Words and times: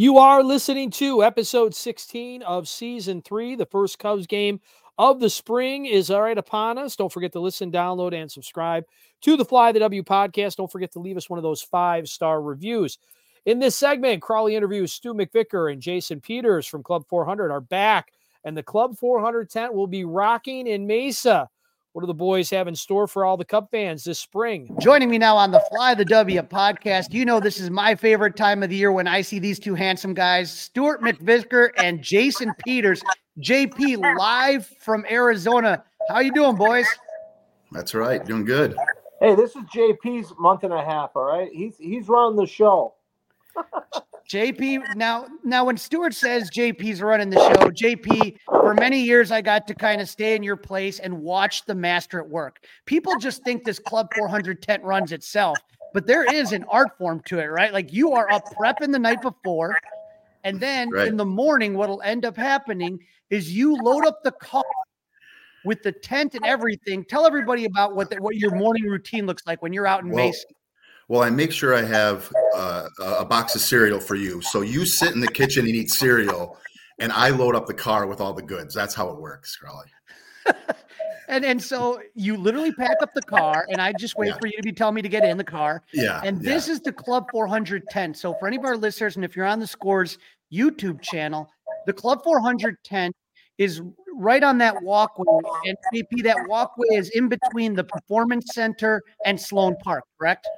You 0.00 0.18
are 0.18 0.44
listening 0.44 0.92
to 0.92 1.24
episode 1.24 1.74
16 1.74 2.44
of 2.44 2.68
season 2.68 3.20
three. 3.20 3.56
The 3.56 3.66
first 3.66 3.98
Cubs 3.98 4.28
game 4.28 4.60
of 4.96 5.18
the 5.18 5.28
spring 5.28 5.86
is 5.86 6.08
right 6.08 6.38
upon 6.38 6.78
us. 6.78 6.94
Don't 6.94 7.12
forget 7.12 7.32
to 7.32 7.40
listen, 7.40 7.72
download, 7.72 8.14
and 8.14 8.30
subscribe 8.30 8.84
to 9.22 9.36
the 9.36 9.44
Fly 9.44 9.72
the 9.72 9.80
W 9.80 10.04
podcast. 10.04 10.54
Don't 10.54 10.70
forget 10.70 10.92
to 10.92 11.00
leave 11.00 11.16
us 11.16 11.28
one 11.28 11.40
of 11.40 11.42
those 11.42 11.62
five 11.62 12.08
star 12.08 12.40
reviews. 12.40 12.98
In 13.44 13.58
this 13.58 13.74
segment, 13.74 14.22
Crawly 14.22 14.54
interviews 14.54 14.92
Stu 14.92 15.14
McVicar 15.14 15.72
and 15.72 15.82
Jason 15.82 16.20
Peters 16.20 16.64
from 16.64 16.84
Club 16.84 17.04
400 17.08 17.50
are 17.50 17.60
back, 17.60 18.12
and 18.44 18.56
the 18.56 18.62
Club 18.62 18.96
400 18.96 19.50
tent 19.50 19.74
will 19.74 19.88
be 19.88 20.04
rocking 20.04 20.68
in 20.68 20.86
Mesa. 20.86 21.50
What 21.98 22.02
do 22.02 22.06
the 22.06 22.14
boys 22.14 22.48
have 22.50 22.68
in 22.68 22.76
store 22.76 23.08
for 23.08 23.24
all 23.24 23.36
the 23.36 23.44
Cub 23.44 23.72
fans 23.72 24.04
this 24.04 24.20
spring? 24.20 24.72
Joining 24.78 25.10
me 25.10 25.18
now 25.18 25.36
on 25.36 25.50
the 25.50 25.60
Fly 25.68 25.96
the 25.96 26.04
W 26.04 26.40
podcast. 26.42 27.12
You 27.12 27.24
know, 27.24 27.40
this 27.40 27.58
is 27.58 27.70
my 27.70 27.96
favorite 27.96 28.36
time 28.36 28.62
of 28.62 28.70
the 28.70 28.76
year 28.76 28.92
when 28.92 29.08
I 29.08 29.20
see 29.20 29.40
these 29.40 29.58
two 29.58 29.74
handsome 29.74 30.14
guys, 30.14 30.48
Stewart 30.48 31.02
McVicar 31.02 31.70
and 31.76 32.00
Jason 32.00 32.52
Peters. 32.64 33.02
JP 33.40 34.16
live 34.16 34.68
from 34.78 35.06
Arizona. 35.10 35.82
How 36.08 36.20
you 36.20 36.30
doing, 36.30 36.54
boys? 36.54 36.86
That's 37.72 37.94
right. 37.94 38.24
Doing 38.24 38.44
good. 38.44 38.76
Hey, 39.18 39.34
this 39.34 39.56
is 39.56 39.64
JP's 39.64 40.32
month 40.38 40.62
and 40.62 40.72
a 40.72 40.84
half. 40.84 41.10
All 41.16 41.24
right, 41.24 41.50
he's 41.52 41.78
he's 41.78 42.06
running 42.06 42.36
the 42.36 42.46
show. 42.46 42.94
JP, 44.28 44.94
now 44.94 45.26
now 45.42 45.64
when 45.64 45.78
Stewart 45.78 46.12
says 46.12 46.50
JP's 46.50 47.00
running 47.00 47.30
the 47.30 47.36
show, 47.38 47.70
JP, 47.70 48.36
for 48.46 48.74
many 48.74 49.00
years 49.00 49.30
I 49.30 49.40
got 49.40 49.66
to 49.68 49.74
kind 49.74 50.02
of 50.02 50.08
stay 50.08 50.36
in 50.36 50.42
your 50.42 50.56
place 50.56 50.98
and 50.98 51.22
watch 51.22 51.64
the 51.64 51.74
master 51.74 52.20
at 52.20 52.28
work. 52.28 52.66
People 52.84 53.16
just 53.16 53.42
think 53.42 53.64
this 53.64 53.78
Club 53.78 54.08
400 54.14 54.62
tent 54.62 54.84
runs 54.84 55.12
itself, 55.12 55.58
but 55.94 56.06
there 56.06 56.24
is 56.24 56.52
an 56.52 56.64
art 56.68 56.98
form 56.98 57.20
to 57.26 57.38
it, 57.38 57.46
right? 57.46 57.72
Like 57.72 57.90
you 57.92 58.12
are 58.12 58.30
up 58.30 58.44
prepping 58.54 58.92
the 58.92 58.98
night 58.98 59.22
before, 59.22 59.74
and 60.44 60.60
then 60.60 60.90
Right. 60.90 61.08
in 61.08 61.16
the 61.16 61.24
morning, 61.24 61.74
what'll 61.74 62.02
end 62.02 62.26
up 62.26 62.36
happening 62.36 62.98
is 63.30 63.54
you 63.54 63.76
load 63.76 64.06
up 64.06 64.22
the 64.24 64.32
car 64.32 64.64
with 65.64 65.82
the 65.82 65.92
tent 65.92 66.34
and 66.34 66.44
everything. 66.44 67.04
Tell 67.04 67.26
everybody 67.26 67.64
about 67.64 67.96
what 67.96 68.10
the, 68.10 68.16
what 68.16 68.36
your 68.36 68.54
morning 68.54 68.84
routine 68.84 69.26
looks 69.26 69.46
like 69.46 69.62
when 69.62 69.72
you're 69.72 69.86
out 69.86 70.02
in 70.02 70.10
Well, 70.10 70.26
Mesa. 70.26 70.46
Well, 71.08 71.22
I 71.22 71.30
make 71.30 71.52
sure 71.52 71.74
I 71.74 71.82
have 71.82 72.30
uh, 72.54 72.88
a 73.00 73.24
box 73.24 73.54
of 73.54 73.62
cereal 73.62 73.98
for 73.98 74.14
you. 74.14 74.42
So 74.42 74.60
you 74.60 74.84
sit 74.84 75.14
in 75.14 75.20
the 75.20 75.28
kitchen 75.28 75.64
and 75.64 75.74
eat 75.74 75.90
cereal, 75.90 76.58
and 76.98 77.10
I 77.12 77.30
load 77.30 77.54
up 77.54 77.66
the 77.66 77.74
car 77.74 78.06
with 78.06 78.20
all 78.20 78.34
the 78.34 78.42
goods. 78.42 78.74
That's 78.74 78.94
how 78.94 79.08
it 79.08 79.20
works, 79.20 79.56
Crawly. 79.56 79.86
And 81.28 81.44
and 81.44 81.62
so 81.62 82.00
you 82.14 82.38
literally 82.38 82.72
pack 82.72 82.96
up 83.02 83.12
the 83.14 83.22
car, 83.22 83.66
and 83.68 83.82
I 83.82 83.92
just 83.98 84.16
wait 84.16 84.28
Yeah. 84.28 84.38
for 84.40 84.46
you 84.46 84.54
to 84.56 84.62
be 84.62 84.72
telling 84.72 84.94
me 84.94 85.02
to 85.02 85.10
get 85.10 85.24
in 85.24 85.36
the 85.36 85.44
car. 85.44 85.82
Yeah. 85.92 86.22
And 86.24 86.42
yeah. 86.42 86.54
this 86.54 86.68
is 86.68 86.80
the 86.80 86.90
Club 86.90 87.26
410. 87.30 88.14
So 88.14 88.34
for 88.40 88.48
any 88.48 88.56
of 88.56 88.64
our 88.64 88.78
listeners, 88.78 89.16
and 89.16 89.24
if 89.26 89.36
you're 89.36 89.44
on 89.44 89.60
the 89.60 89.66
Scores 89.66 90.16
YouTube 90.50 91.02
channel, 91.02 91.50
the 91.84 91.92
Club 91.92 92.24
410 92.24 93.12
is 93.58 93.82
right 94.14 94.42
on 94.42 94.56
that 94.58 94.82
walkway. 94.82 95.26
And 95.66 95.76
JP, 95.94 96.22
that 96.22 96.48
walkway 96.48 96.88
is 96.92 97.10
in 97.10 97.28
between 97.28 97.74
the 97.74 97.84
Performance 97.84 98.54
Center 98.54 99.02
and 99.26 99.38
Sloan 99.38 99.76
Park, 99.84 100.04
correct? 100.18 100.48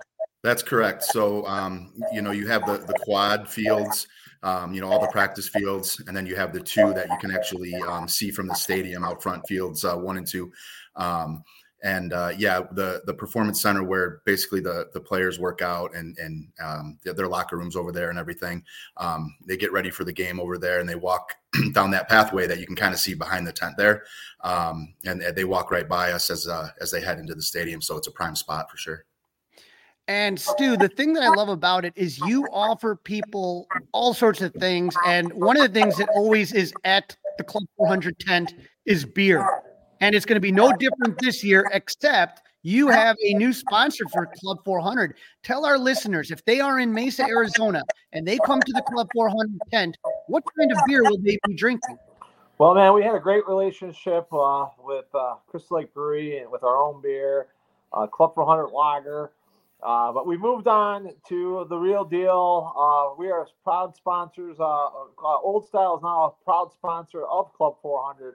That's 0.43 0.63
correct. 0.63 1.03
So, 1.05 1.47
um, 1.47 1.93
you 2.13 2.23
know, 2.23 2.31
you 2.31 2.47
have 2.49 2.65
the, 2.67 2.79
the 2.79 2.99
quad 3.03 3.49
fields, 3.49 4.07
um, 4.43 4.73
you 4.73 4.81
know, 4.81 4.91
all 4.91 5.01
the 5.01 5.09
practice 5.09 5.49
fields, 5.49 6.03
and 6.07 6.17
then 6.17 6.25
you 6.25 6.35
have 6.35 6.53
the 6.53 6.61
two 6.61 6.95
that 6.95 7.09
you 7.11 7.17
can 7.19 7.31
actually 7.31 7.75
um, 7.75 8.09
see 8.09 8.31
from 8.31 8.47
the 8.47 8.55
stadium 8.55 9.05
out 9.05 9.23
front 9.23 9.47
fields 9.47 9.85
uh, 9.85 9.97
one 9.97 10.17
and 10.17 10.27
two. 10.27 10.51
Um, 10.97 11.45
and 11.83 12.13
uh, 12.13 12.33
yeah, 12.37 12.61
the 12.73 13.03
the 13.07 13.15
performance 13.15 13.63
center 13.63 13.83
where 13.83 14.21
basically 14.27 14.61
the 14.61 14.89
the 14.93 15.01
players 15.01 15.39
work 15.39 15.63
out 15.63 15.95
and 15.95 16.17
and 16.19 16.49
um, 16.63 16.99
their, 17.05 17.27
locker 17.27 17.57
rooms 17.57 17.77
over 17.77 17.91
there 17.91 18.11
and 18.11 18.19
everything. 18.19 18.63
Um, 18.99 19.35
they 19.47 19.57
get 19.57 19.73
ready 19.73 19.91
for 19.91 20.05
the 20.05 20.13
game 20.13 20.41
over 20.41 20.59
there, 20.59 20.81
and 20.81 20.89
they 20.89 20.95
walk 20.95 21.35
down 21.73 21.91
that 21.93 22.09
pathway 22.09 22.47
that 22.47 22.61
you 22.61 22.67
can 22.67 22.77
kind 22.77 22.93
of 22.93 23.01
see 23.01 23.15
behind 23.15 23.47
the 23.47 23.53
tent 23.53 23.77
there. 23.79 24.05
Um, 24.43 24.95
and 25.05 25.23
they 25.35 25.45
walk 25.45 25.71
right 25.71 25.89
by 25.89 26.13
us 26.13 26.29
as 26.29 26.47
uh, 26.47 26.69
as 26.81 26.91
they 26.91 27.01
head 27.01 27.19
into 27.19 27.35
the 27.35 27.43
stadium. 27.43 27.81
So 27.81 27.97
it's 27.97 28.09
a 28.09 28.13
prime 28.13 28.37
spot 28.37 28.71
for 28.71 28.77
sure. 28.77 29.05
And 30.11 30.41
Stu, 30.41 30.77
the 30.77 30.89
thing 30.89 31.13
that 31.13 31.23
I 31.23 31.29
love 31.29 31.49
about 31.49 31.85
it 31.85 31.93
is 31.95 32.19
you 32.19 32.45
offer 32.51 32.97
people 32.97 33.69
all 33.93 34.13
sorts 34.13 34.41
of 34.41 34.53
things. 34.55 34.93
And 35.07 35.33
one 35.35 35.57
of 35.57 35.63
the 35.63 35.81
things 35.81 35.99
that 35.99 36.09
always 36.09 36.53
is 36.53 36.75
at 36.83 37.17
the 37.39 37.45
Club 37.45 37.63
400 37.77 38.19
tent 38.19 38.53
is 38.87 39.05
beer. 39.05 39.49
And 40.01 40.17
it's 40.17 40.27
going 40.27 40.35
to 40.35 40.41
be 40.41 40.51
no 40.51 40.73
different 40.73 41.17
this 41.21 41.45
year, 41.45 41.71
except 41.73 42.43
you 42.63 42.89
have 42.89 43.17
a 43.25 43.35
new 43.35 43.53
sponsor 43.53 44.05
for 44.13 44.27
Club 44.41 44.59
400. 44.65 45.15
Tell 45.45 45.65
our 45.65 45.79
listeners 45.79 46.33
if 46.33 46.45
they 46.45 46.61
are 46.61 46.81
in 46.81 46.93
Mesa, 46.93 47.23
Arizona, 47.23 47.85
and 48.13 48.27
they 48.27 48.39
come 48.45 48.61
to 48.61 48.73
the 48.73 48.83
Club 48.83 49.07
400 49.15 49.61
tent, 49.71 49.97
what 50.27 50.43
kind 50.59 50.73
of 50.73 50.79
beer 50.89 51.05
will 51.05 51.19
they 51.19 51.39
be 51.47 51.55
drinking? 51.55 51.99
Well, 52.59 52.75
man, 52.75 52.95
we 52.95 53.05
had 53.05 53.15
a 53.15 53.21
great 53.21 53.47
relationship 53.47 54.27
uh, 54.33 54.67
with 54.83 55.07
uh, 55.15 55.37
Crystal 55.47 55.77
Lake 55.77 55.95
Brewery 55.95 56.39
and 56.39 56.51
with 56.51 56.65
our 56.65 56.83
own 56.83 57.01
beer, 57.01 57.47
uh, 57.93 58.09
Club 58.09 58.35
400 58.35 58.71
Lager. 58.71 59.31
Uh, 59.83 60.13
but 60.13 60.27
we 60.27 60.37
moved 60.37 60.69
on 60.69 61.11
to 61.29 61.67
the 61.71 61.77
real 61.77 62.05
deal. 62.05 62.73
Uh, 62.77 63.15
we 63.19 63.31
are 63.31 63.47
proud 63.65 63.97
sponsors. 63.97 64.57
Uh, 64.61 64.65
uh, 64.65 65.39
Old 65.43 65.67
Style 65.67 65.97
is 65.97 66.03
now 66.03 66.25
a 66.25 66.45
proud 66.45 66.71
sponsor 66.73 67.25
of 67.25 67.53
Club 67.55 67.77
400. 67.81 68.35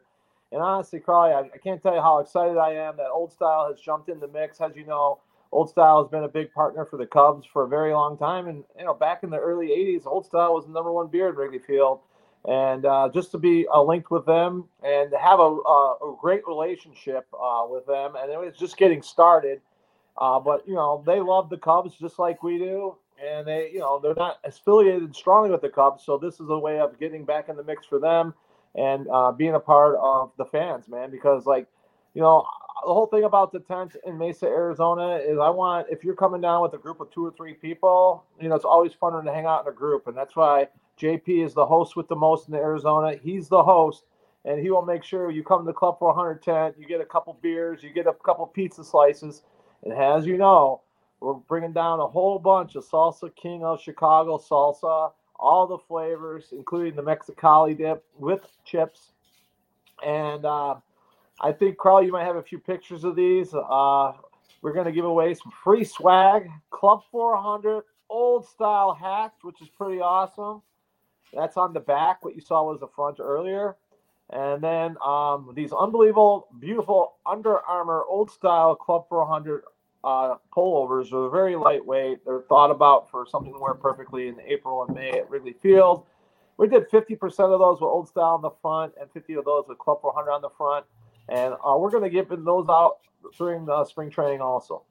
And 0.52 0.62
honestly, 0.62 1.00
Crawley, 1.00 1.34
I, 1.34 1.42
I 1.42 1.58
can't 1.64 1.82
tell 1.82 1.94
you 1.94 2.02
how 2.02 2.20
excited 2.20 2.58
I 2.58 2.74
am 2.74 2.98
that 2.98 3.10
Old 3.10 3.32
Style 3.32 3.68
has 3.70 3.80
jumped 3.80 4.10
in 4.10 4.20
the 4.20 4.28
mix. 4.28 4.60
As 4.60 4.76
you 4.76 4.86
know, 4.86 5.20
Old 5.52 5.70
Style 5.70 6.02
has 6.02 6.10
been 6.10 6.24
a 6.24 6.28
big 6.28 6.52
partner 6.54 6.86
for 6.86 6.98
the 6.98 7.06
Cubs 7.06 7.46
for 7.46 7.64
a 7.64 7.68
very 7.68 7.94
long 7.94 8.18
time. 8.18 8.48
And, 8.48 8.64
you 8.78 8.86
know, 8.86 8.94
back 8.96 9.24
in 9.24 9.30
the 9.30 9.38
early 9.38 9.68
80s, 9.68 10.08
Old 10.08 10.26
Style 10.26 10.54
was 10.54 10.66
the 10.66 10.72
number 10.72 10.92
one 10.92 11.08
beer 11.08 11.30
in 11.30 11.36
Wrigley 11.36 11.60
Field. 11.60 12.00
And 12.48 12.86
uh, 12.86 13.10
just 13.14 13.32
to 13.32 13.38
be 13.38 13.68
uh, 13.68 13.82
linked 13.82 14.12
with 14.12 14.26
them 14.26 14.66
and 14.84 15.12
to 15.12 15.18
have 15.18 15.40
a, 15.40 15.44
a, 15.44 16.16
great 16.22 16.46
relationship 16.48 17.26
with 17.70 17.88
them. 17.88 18.14
And 18.16 18.32
it 18.32 18.40
was 18.40 18.56
just 18.56 18.78
getting 18.78 19.02
started. 19.02 19.62
Uh, 20.18 20.40
but, 20.40 20.68
you 20.68 20.76
know, 20.76 21.04
they 21.06 21.20
love 21.20 21.50
the 21.50 21.58
Cubs 21.58 21.96
just 21.96 22.20
like 22.20 22.44
we 22.44 22.58
do. 22.58 22.96
And 23.24 23.48
they, 23.48 23.72
you 23.72 23.80
know, 23.80 24.00
they're 24.00 24.16
not 24.16 24.40
affiliated 24.44 25.16
strongly 25.16 25.50
with 25.50 25.62
the 25.62 25.70
Cubs. 25.70 26.04
So 26.04 26.18
this 26.18 26.40
is 26.40 26.50
a 26.50 26.58
way 26.58 26.80
of 26.80 27.00
getting 27.00 27.26
back 27.26 27.50
in 27.50 27.56
the 27.56 27.64
mix 27.64 27.86
for 27.86 28.00
them 28.00 28.34
and 28.76 29.08
uh, 29.12 29.32
being 29.32 29.56
a 29.56 29.60
part 29.60 29.96
of 30.02 30.32
the 30.38 30.46
fans, 30.46 30.88
man. 30.90 31.12
Because, 31.12 31.46
like, 31.46 31.68
you 32.14 32.22
know, 32.22 32.46
the 32.86 32.94
whole 32.94 33.08
thing 33.08 33.24
about 33.24 33.52
the 33.52 33.60
tent 33.60 33.96
in 34.06 34.18
Mesa, 34.18 34.46
Arizona 34.46 35.18
is 35.18 35.40
I 35.40 35.50
want, 35.50 35.88
if 35.90 36.04
you're 36.04 36.16
coming 36.16 36.42
down 36.42 36.62
with 36.62 36.74
a 36.74 36.78
group 36.78 37.00
of 37.00 37.10
two 37.12 37.26
or 37.26 37.32
three 37.32 37.54
people, 37.54 38.26
you 38.40 38.50
know, 38.50 38.56
it's 38.56 38.66
always 38.66 38.94
funner 38.94 39.24
to 39.24 39.34
hang 39.34 39.46
out 39.46 39.66
in 39.66 39.72
a 39.72 39.76
group. 39.76 40.08
And 40.08 40.16
that's 40.16 40.36
why 40.36 40.68
JP 41.00 41.46
is 41.46 41.54
the 41.54 41.66
host 41.66 41.96
with 41.96 42.08
the 42.08 42.16
most 42.16 42.48
in 42.48 42.54
Arizona. 42.54 43.16
He's 43.22 43.48
the 43.48 43.64
host. 43.64 44.04
And 44.44 44.60
he 44.62 44.70
will 44.70 44.86
make 44.86 45.04
sure 45.04 45.32
you 45.32 45.44
come 45.44 45.66
to 45.66 45.74
Club 45.74 45.98
400 45.98 46.44
tent, 46.44 46.76
you 46.78 46.86
get 46.86 47.02
a 47.02 47.06
couple 47.06 47.36
beers, 47.42 47.82
you 47.82 47.92
get 47.92 48.06
a 48.06 48.14
couple 48.14 48.46
pizza 48.46 48.84
slices. 48.84 49.42
And 49.84 49.94
as 49.94 50.26
you 50.26 50.38
know, 50.38 50.82
we're 51.20 51.34
bringing 51.34 51.74
down 51.74 52.00
a 52.00 52.08
whole 52.08 52.40
bunch 52.40 52.76
of 52.76 52.86
Salsa 52.86 53.34
King 53.36 53.64
of 53.64 53.82
Chicago 53.82 54.38
salsa, 54.38 55.12
all 55.38 55.68
the 55.68 55.78
flavors, 55.78 56.50
including 56.52 56.96
the 56.96 57.04
Mexicali 57.04 57.78
dip 57.78 58.04
with 58.18 58.42
chips. 58.64 59.12
And 60.06 60.46
uh, 60.46 60.76
I 61.42 61.52
think, 61.52 61.78
Carl, 61.78 62.04
you 62.04 62.12
might 62.12 62.26
have 62.26 62.36
a 62.36 62.44
few 62.44 62.60
pictures 62.60 63.04
of 63.04 63.16
these. 63.16 63.54
Uh, 63.54 64.14
we're 64.62 64.74
going 64.74 64.86
to 64.86 64.92
give 64.92 65.06
away 65.06 65.34
some 65.34 65.52
free 65.64 65.84
swag, 65.84 66.50
Club 66.72 67.02
400 67.12 67.84
old 68.10 68.48
style 68.48 68.94
hats, 68.94 69.44
which 69.44 69.62
is 69.62 69.70
pretty 69.70 70.02
awesome. 70.02 70.62
That's 71.34 71.58
on 71.58 71.74
the 71.74 71.80
back. 71.80 72.24
What 72.24 72.36
you 72.36 72.42
saw 72.42 72.64
was 72.64 72.80
the 72.80 72.88
front 72.88 73.20
earlier. 73.20 73.76
And 74.32 74.64
then 74.64 74.98
um, 75.06 75.52
these 75.56 75.72
unbelievable, 75.72 76.48
beautiful 76.60 77.16
Under 77.26 77.60
Armour 77.60 78.04
old 78.10 78.32
style 78.32 78.76
Club 78.76 79.06
400 79.08 79.64
uh, 80.04 80.36
pullovers 80.56 81.14
are 81.14 81.30
very 81.30 81.56
lightweight. 81.56 82.26
They're 82.26 82.42
thought 82.50 82.72
about 82.72 83.10
for 83.10 83.26
something 83.28 83.54
to 83.54 83.60
wear 83.60 83.74
perfectly 83.74 84.28
in 84.28 84.40
April 84.42 84.84
and 84.84 84.96
May 84.96 85.12
at 85.12 85.30
Wrigley 85.30 85.56
Field. 85.62 86.06
We 86.58 86.68
did 86.68 86.90
50% 86.90 87.24
of 87.24 87.60
those 87.60 87.82
with 87.82 87.90
old 87.90 88.08
style 88.08 88.36
on 88.36 88.42
the 88.42 88.52
front 88.62 88.94
and 89.00 89.10
50 89.12 89.34
of 89.34 89.46
those 89.46 89.66
with 89.68 89.78
Club 89.78 90.00
400 90.02 90.32
on 90.32 90.42
the 90.42 90.50
front. 90.58 90.86
And 91.30 91.54
uh, 91.54 91.76
we're 91.78 91.92
going 91.92 92.04
to 92.04 92.10
give 92.10 92.30
those 92.30 92.68
out 92.70 92.98
during 93.38 93.66
the 93.66 93.84
spring 93.86 94.10
training 94.10 94.42
also. 94.42 94.84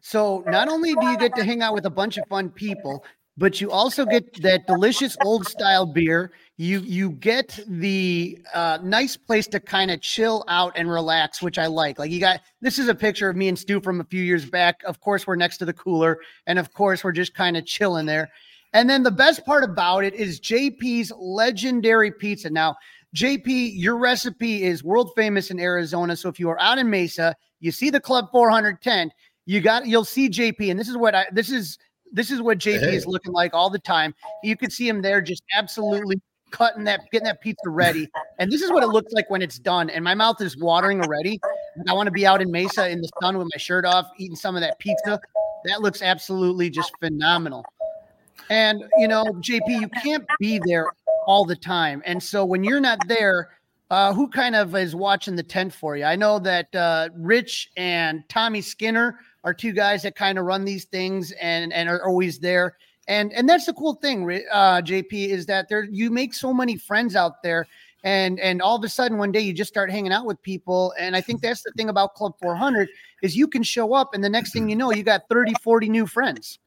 So 0.00 0.42
not 0.46 0.68
only 0.68 0.94
do 0.94 1.06
you 1.06 1.18
get 1.18 1.34
to 1.36 1.44
hang 1.44 1.62
out 1.62 1.74
with 1.74 1.86
a 1.86 1.90
bunch 1.90 2.16
of 2.18 2.26
fun 2.28 2.50
people, 2.50 3.04
but 3.40 3.58
you 3.58 3.70
also 3.70 4.04
get 4.04 4.42
that 4.42 4.66
delicious 4.66 5.16
old 5.24 5.48
style 5.48 5.86
beer. 5.86 6.30
You 6.58 6.80
you 6.80 7.12
get 7.12 7.58
the 7.66 8.38
uh, 8.52 8.78
nice 8.82 9.16
place 9.16 9.46
to 9.46 9.58
kind 9.58 9.90
of 9.90 10.02
chill 10.02 10.44
out 10.46 10.74
and 10.76 10.90
relax, 10.90 11.40
which 11.40 11.58
I 11.58 11.66
like. 11.66 11.98
Like 11.98 12.10
you 12.10 12.20
got 12.20 12.42
this 12.60 12.78
is 12.78 12.88
a 12.88 12.94
picture 12.94 13.30
of 13.30 13.36
me 13.36 13.48
and 13.48 13.58
Stu 13.58 13.80
from 13.80 13.98
a 13.98 14.04
few 14.04 14.22
years 14.22 14.44
back. 14.44 14.82
Of 14.84 15.00
course, 15.00 15.26
we're 15.26 15.36
next 15.36 15.56
to 15.56 15.64
the 15.64 15.72
cooler, 15.72 16.18
and 16.46 16.58
of 16.58 16.74
course, 16.74 17.02
we're 17.02 17.12
just 17.12 17.32
kind 17.34 17.56
of 17.56 17.64
chilling 17.64 18.04
there. 18.04 18.28
And 18.74 18.90
then 18.90 19.02
the 19.02 19.10
best 19.10 19.46
part 19.46 19.64
about 19.64 20.04
it 20.04 20.12
is 20.12 20.38
JP's 20.38 21.10
legendary 21.18 22.12
pizza. 22.12 22.50
Now, 22.50 22.76
JP, 23.16 23.72
your 23.74 23.96
recipe 23.96 24.64
is 24.64 24.84
world 24.84 25.12
famous 25.16 25.50
in 25.50 25.58
Arizona. 25.58 26.14
So 26.14 26.28
if 26.28 26.38
you 26.38 26.50
are 26.50 26.60
out 26.60 26.76
in 26.76 26.90
Mesa, 26.90 27.34
you 27.58 27.72
see 27.72 27.88
the 27.88 28.00
Club 28.00 28.26
400 28.30 28.82
tent, 28.82 29.14
you 29.46 29.62
got 29.62 29.86
you'll 29.86 30.04
see 30.04 30.28
JP, 30.28 30.70
and 30.70 30.78
this 30.78 30.90
is 30.90 30.96
what 30.98 31.14
I 31.14 31.24
this 31.32 31.50
is 31.50 31.78
This 32.12 32.30
is 32.30 32.40
what 32.42 32.58
JP 32.58 32.80
Hey. 32.80 32.96
is 32.96 33.06
looking 33.06 33.32
like 33.32 33.54
all 33.54 33.70
the 33.70 33.78
time. 33.78 34.14
You 34.42 34.56
could 34.56 34.72
see 34.72 34.88
him 34.88 35.02
there, 35.02 35.20
just 35.20 35.42
absolutely 35.56 36.20
cutting 36.50 36.84
that, 36.84 37.00
getting 37.12 37.26
that 37.26 37.40
pizza 37.40 37.68
ready. 37.68 38.08
And 38.38 38.50
this 38.50 38.62
is 38.62 38.70
what 38.72 38.82
it 38.82 38.88
looks 38.88 39.12
like 39.12 39.30
when 39.30 39.42
it's 39.42 39.58
done. 39.58 39.88
And 39.90 40.02
my 40.02 40.14
mouth 40.14 40.40
is 40.40 40.56
watering 40.56 41.00
already. 41.00 41.38
I 41.88 41.92
want 41.92 42.06
to 42.08 42.12
be 42.12 42.26
out 42.26 42.42
in 42.42 42.50
Mesa 42.50 42.88
in 42.88 43.00
the 43.00 43.10
sun 43.22 43.38
with 43.38 43.48
my 43.54 43.58
shirt 43.58 43.84
off, 43.84 44.08
eating 44.18 44.36
some 44.36 44.56
of 44.56 44.62
that 44.62 44.78
pizza. 44.78 45.20
That 45.66 45.82
looks 45.82 46.02
absolutely 46.02 46.70
just 46.70 46.92
phenomenal. 46.98 47.64
And 48.48 48.82
you 48.98 49.06
know, 49.06 49.24
JP, 49.24 49.80
you 49.80 49.88
can't 50.02 50.26
be 50.40 50.60
there 50.64 50.86
all 51.26 51.44
the 51.44 51.56
time. 51.56 52.02
And 52.04 52.20
so 52.22 52.44
when 52.44 52.64
you're 52.64 52.80
not 52.80 52.98
there, 53.06 53.50
uh, 53.90 54.12
who 54.14 54.28
kind 54.28 54.56
of 54.56 54.74
is 54.74 54.94
watching 54.94 55.36
the 55.36 55.42
tent 55.42 55.72
for 55.74 55.96
you? 55.96 56.04
I 56.04 56.16
know 56.16 56.38
that 56.40 56.74
uh, 56.74 57.10
Rich 57.16 57.70
and 57.76 58.22
Tommy 58.28 58.60
Skinner 58.60 59.18
are 59.44 59.54
two 59.54 59.72
guys 59.72 60.02
that 60.02 60.16
kind 60.16 60.38
of 60.38 60.44
run 60.44 60.64
these 60.64 60.84
things 60.84 61.32
and 61.32 61.72
and 61.72 61.88
are 61.88 62.04
always 62.06 62.38
there. 62.38 62.76
And 63.08 63.32
and 63.32 63.48
that's 63.48 63.66
the 63.66 63.72
cool 63.72 63.94
thing, 63.94 64.22
uh, 64.52 64.82
JP, 64.82 65.12
is 65.12 65.46
that 65.46 65.68
there 65.68 65.84
you 65.84 66.10
make 66.10 66.34
so 66.34 66.52
many 66.52 66.76
friends 66.76 67.16
out 67.16 67.42
there. 67.42 67.66
And 68.04 68.40
and 68.40 68.62
all 68.62 68.76
of 68.76 68.84
a 68.84 68.88
sudden 68.88 69.18
one 69.18 69.32
day 69.32 69.40
you 69.40 69.52
just 69.52 69.68
start 69.68 69.90
hanging 69.90 70.12
out 70.12 70.26
with 70.26 70.40
people. 70.42 70.94
And 70.98 71.16
I 71.16 71.20
think 71.20 71.42
that's 71.42 71.62
the 71.62 71.72
thing 71.72 71.88
about 71.88 72.14
Club 72.14 72.34
400 72.40 72.88
is 73.22 73.36
you 73.36 73.46
can 73.48 73.62
show 73.62 73.92
up 73.92 74.14
and 74.14 74.24
the 74.24 74.30
next 74.30 74.52
thing 74.52 74.68
you 74.68 74.76
know, 74.76 74.92
you 74.92 75.02
got 75.02 75.28
30, 75.28 75.54
40 75.62 75.88
new 75.88 76.06
friends. 76.06 76.58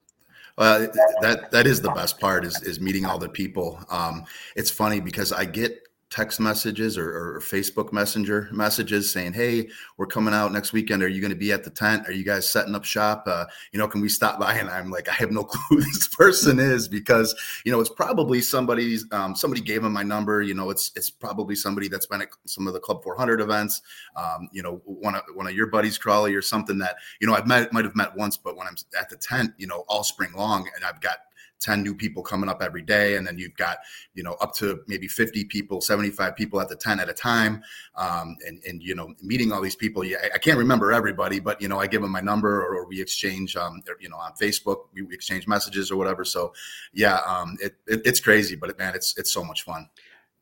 Uh, 0.56 0.86
that 1.22 1.50
that 1.50 1.66
is 1.66 1.82
the 1.82 1.90
best 1.92 2.20
part 2.20 2.46
is 2.46 2.62
is 2.62 2.80
meeting 2.80 3.06
all 3.06 3.18
the 3.18 3.30
people. 3.30 3.80
Um, 3.90 4.26
it's 4.56 4.70
funny 4.70 5.00
because 5.00 5.32
I 5.32 5.46
get 5.46 5.80
text 6.14 6.40
messages 6.40 6.96
or, 6.96 7.10
or 7.10 7.40
Facebook 7.40 7.92
Messenger 7.92 8.48
messages 8.52 9.12
saying, 9.12 9.34
"Hey, 9.34 9.68
we're 9.98 10.06
coming 10.06 10.34
out 10.34 10.52
next 10.52 10.72
weekend. 10.72 11.02
Are 11.02 11.08
you 11.08 11.20
going 11.20 11.32
to 11.32 11.36
be 11.36 11.52
at 11.52 11.64
the 11.64 11.72
tent? 11.72 12.08
Are 12.08 12.12
you 12.12 12.24
guys 12.24 12.50
setting 12.52 12.76
up 12.76 12.86
shop? 12.86 13.24
Uh, 13.26 13.46
you 13.72 13.80
know, 13.80 13.88
can 13.88 14.00
we 14.00 14.10
stop 14.10 14.40
by?" 14.40 14.54
And 14.54 14.70
I'm 14.70 14.92
like, 14.92 15.10
I 15.10 15.14
have 15.14 15.32
no 15.32 15.44
clue 15.44 15.78
who 15.78 15.82
this 15.82 16.08
person 16.08 16.60
is 16.60 16.88
because 16.88 17.34
you 17.66 17.72
know 17.72 17.80
it's 17.80 17.90
probably 17.90 18.42
somebody's. 18.42 19.08
Um, 19.12 19.36
somebody 19.36 19.62
gave 19.62 19.84
him 19.84 19.92
my 19.92 20.04
number. 20.04 20.44
You 20.44 20.54
know, 20.54 20.70
it's 20.70 20.92
it's 20.96 21.10
probably 21.10 21.56
somebody 21.56 21.88
that's 21.88 22.06
been 22.06 22.22
at 22.22 22.30
some 22.46 22.68
of 22.68 22.74
the 22.74 22.80
Club 22.80 23.04
400 23.04 23.42
events. 23.42 23.82
Um, 24.16 24.50
you 24.52 24.62
know, 24.62 24.82
one 24.86 25.16
of 25.16 25.24
one 25.34 25.48
of 25.48 25.56
your 25.56 25.68
buddies, 25.68 25.98
Crawly, 25.98 26.36
or 26.36 26.44
something 26.44 26.78
that 26.78 26.98
you 27.22 27.28
know 27.28 27.34
I've 27.34 27.48
met 27.48 27.74
might 27.74 27.86
have 27.86 27.96
met 27.96 28.16
once, 28.16 28.38
but 28.38 28.56
when 28.56 28.68
I'm 28.68 28.76
at 29.00 29.10
the 29.10 29.18
tent, 29.18 29.54
you 29.58 29.66
know, 29.66 29.84
all 29.88 30.04
spring 30.04 30.34
long, 30.36 30.70
and 30.76 30.86
I've 30.86 31.02
got 31.02 31.18
10 31.64 31.82
new 31.82 31.96
people 31.96 32.22
coming 32.22 32.50
up 32.50 32.62
every 32.62 32.82
day 32.82 33.16
and 33.16 33.26
then 33.26 33.38
you've 33.38 33.56
got 33.56 33.78
you 34.14 34.22
know 34.22 34.34
up 34.34 34.54
to 34.54 34.82
maybe 34.88 35.08
50 35.08 35.46
people 35.46 35.82
75 35.82 36.36
people 36.36 36.62
at 36.62 36.70
the 36.70 36.76
tent 36.76 37.02
at 37.02 37.10
a 37.10 37.14
time 37.14 37.64
um, 37.96 38.36
and 38.46 38.62
and 38.66 38.84
you 38.84 38.94
know 38.94 39.14
meeting 39.22 39.52
all 39.52 39.62
these 39.62 39.76
people. 39.76 40.04
Yeah 40.04 40.18
I, 40.34 40.38
can't 40.38 40.58
remember 40.58 40.92
everybody 40.92 41.40
but 41.40 41.62
you 41.62 41.68
know 41.68 41.80
i 41.80 41.88
give 41.88 42.02
them 42.02 42.12
my 42.12 42.22
number 42.22 42.62
or, 42.62 42.76
or 42.76 42.88
we 42.88 43.02
exchange 43.02 43.56
um, 43.56 43.82
you 44.00 44.10
know 44.10 44.18
on 44.18 44.34
facebook 44.34 44.88
we, 44.94 45.02
we 45.02 45.16
exchange 45.16 45.48
messages 45.48 45.90
or 45.92 45.98
whatever. 45.98 46.26
So 46.26 46.54
yeah 46.94 47.20
um, 47.28 47.58
it, 47.62 47.76
it, 47.88 48.02
it's 48.06 48.20
crazy 48.20 48.56
but 48.56 48.78
man 48.78 48.94
it's 48.96 49.18
it's 49.18 49.32
so 49.32 49.44
much 49.44 49.64
fun 49.64 49.90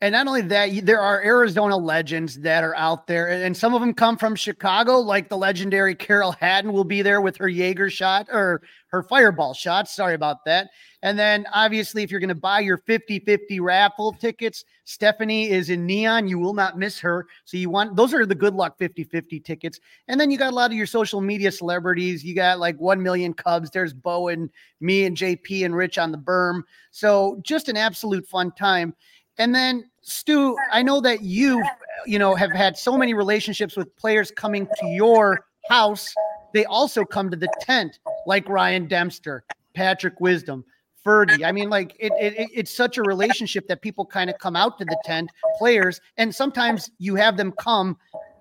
And 0.02 0.14
not 0.14 0.26
only 0.26 0.40
that, 0.42 0.84
there 0.84 0.98
are 0.98 1.22
Arizona 1.22 1.76
legends 1.76 2.40
that 2.40 2.64
are 2.64 2.74
out 2.74 3.06
there, 3.06 3.28
and 3.28 3.56
some 3.56 3.72
of 3.72 3.80
them 3.80 3.94
come 3.94 4.18
from 4.18 4.34
Chicago, 4.34 4.98
like 4.98 5.28
the 5.28 5.36
legendary 5.36 5.94
Carol 5.94 6.32
Haddon 6.32 6.72
will 6.72 6.82
be 6.82 7.02
there 7.02 7.20
with 7.20 7.36
her 7.36 7.48
Jaeger 7.48 7.88
shot 7.88 8.26
or 8.28 8.62
her 8.88 9.04
fireball 9.04 9.54
shot. 9.54 9.88
Sorry 9.88 10.14
about 10.14 10.44
that. 10.44 10.70
And 11.02 11.16
then 11.16 11.46
obviously, 11.52 12.02
if 12.02 12.10
you're 12.10 12.18
going 12.18 12.30
to 12.30 12.34
buy 12.34 12.58
your 12.58 12.78
50 12.78 13.20
50 13.20 13.60
raffle 13.60 14.12
tickets, 14.12 14.64
Stephanie 14.82 15.48
is 15.48 15.70
in 15.70 15.86
neon. 15.86 16.26
You 16.26 16.40
will 16.40 16.52
not 16.52 16.76
miss 16.76 16.98
her. 16.98 17.28
So 17.44 17.56
you 17.56 17.70
want 17.70 17.94
those 17.94 18.12
are 18.12 18.26
the 18.26 18.34
good 18.34 18.54
luck 18.54 18.78
50 18.78 19.04
50 19.04 19.38
tickets. 19.38 19.78
And 20.08 20.20
then 20.20 20.32
you 20.32 20.36
got 20.36 20.52
a 20.52 20.56
lot 20.56 20.72
of 20.72 20.76
your 20.76 20.86
social 20.86 21.20
media 21.20 21.52
celebrities. 21.52 22.24
You 22.24 22.34
got 22.34 22.58
like 22.58 22.76
1 22.80 23.00
million 23.00 23.34
Cubs. 23.34 23.70
There's 23.70 23.92
Bo 23.94 24.28
and 24.28 24.50
me 24.80 25.04
and 25.04 25.16
JP 25.16 25.64
and 25.64 25.76
Rich 25.76 25.96
on 25.98 26.10
the 26.10 26.18
berm. 26.18 26.62
So 26.90 27.40
just 27.42 27.68
an 27.68 27.76
absolute 27.76 28.26
fun 28.26 28.50
time. 28.50 28.94
And 29.38 29.54
then 29.54 29.90
Stu, 30.02 30.56
I 30.70 30.82
know 30.82 31.00
that 31.00 31.22
you, 31.22 31.62
you 32.06 32.18
know, 32.18 32.34
have 32.34 32.52
had 32.52 32.76
so 32.76 32.96
many 32.96 33.14
relationships 33.14 33.76
with 33.76 33.94
players 33.96 34.30
coming 34.30 34.66
to 34.66 34.86
your 34.88 35.44
house. 35.68 36.12
They 36.52 36.64
also 36.66 37.04
come 37.04 37.30
to 37.30 37.36
the 37.36 37.48
tent, 37.60 37.98
like 38.26 38.48
Ryan 38.48 38.86
Dempster, 38.88 39.44
Patrick 39.74 40.20
Wisdom, 40.20 40.64
Fergie. 41.06 41.44
I 41.46 41.52
mean, 41.52 41.70
like 41.70 41.96
it, 41.98 42.12
it 42.20 42.34
it- 42.38 42.50
it's 42.52 42.70
such 42.74 42.98
a 42.98 43.02
relationship 43.02 43.66
that 43.68 43.80
people 43.80 44.04
kind 44.04 44.28
of 44.28 44.38
come 44.38 44.54
out 44.56 44.78
to 44.78 44.84
the 44.84 44.96
tent, 45.04 45.30
players, 45.58 46.00
and 46.18 46.34
sometimes 46.34 46.90
you 46.98 47.14
have 47.14 47.36
them 47.36 47.52
come 47.52 47.96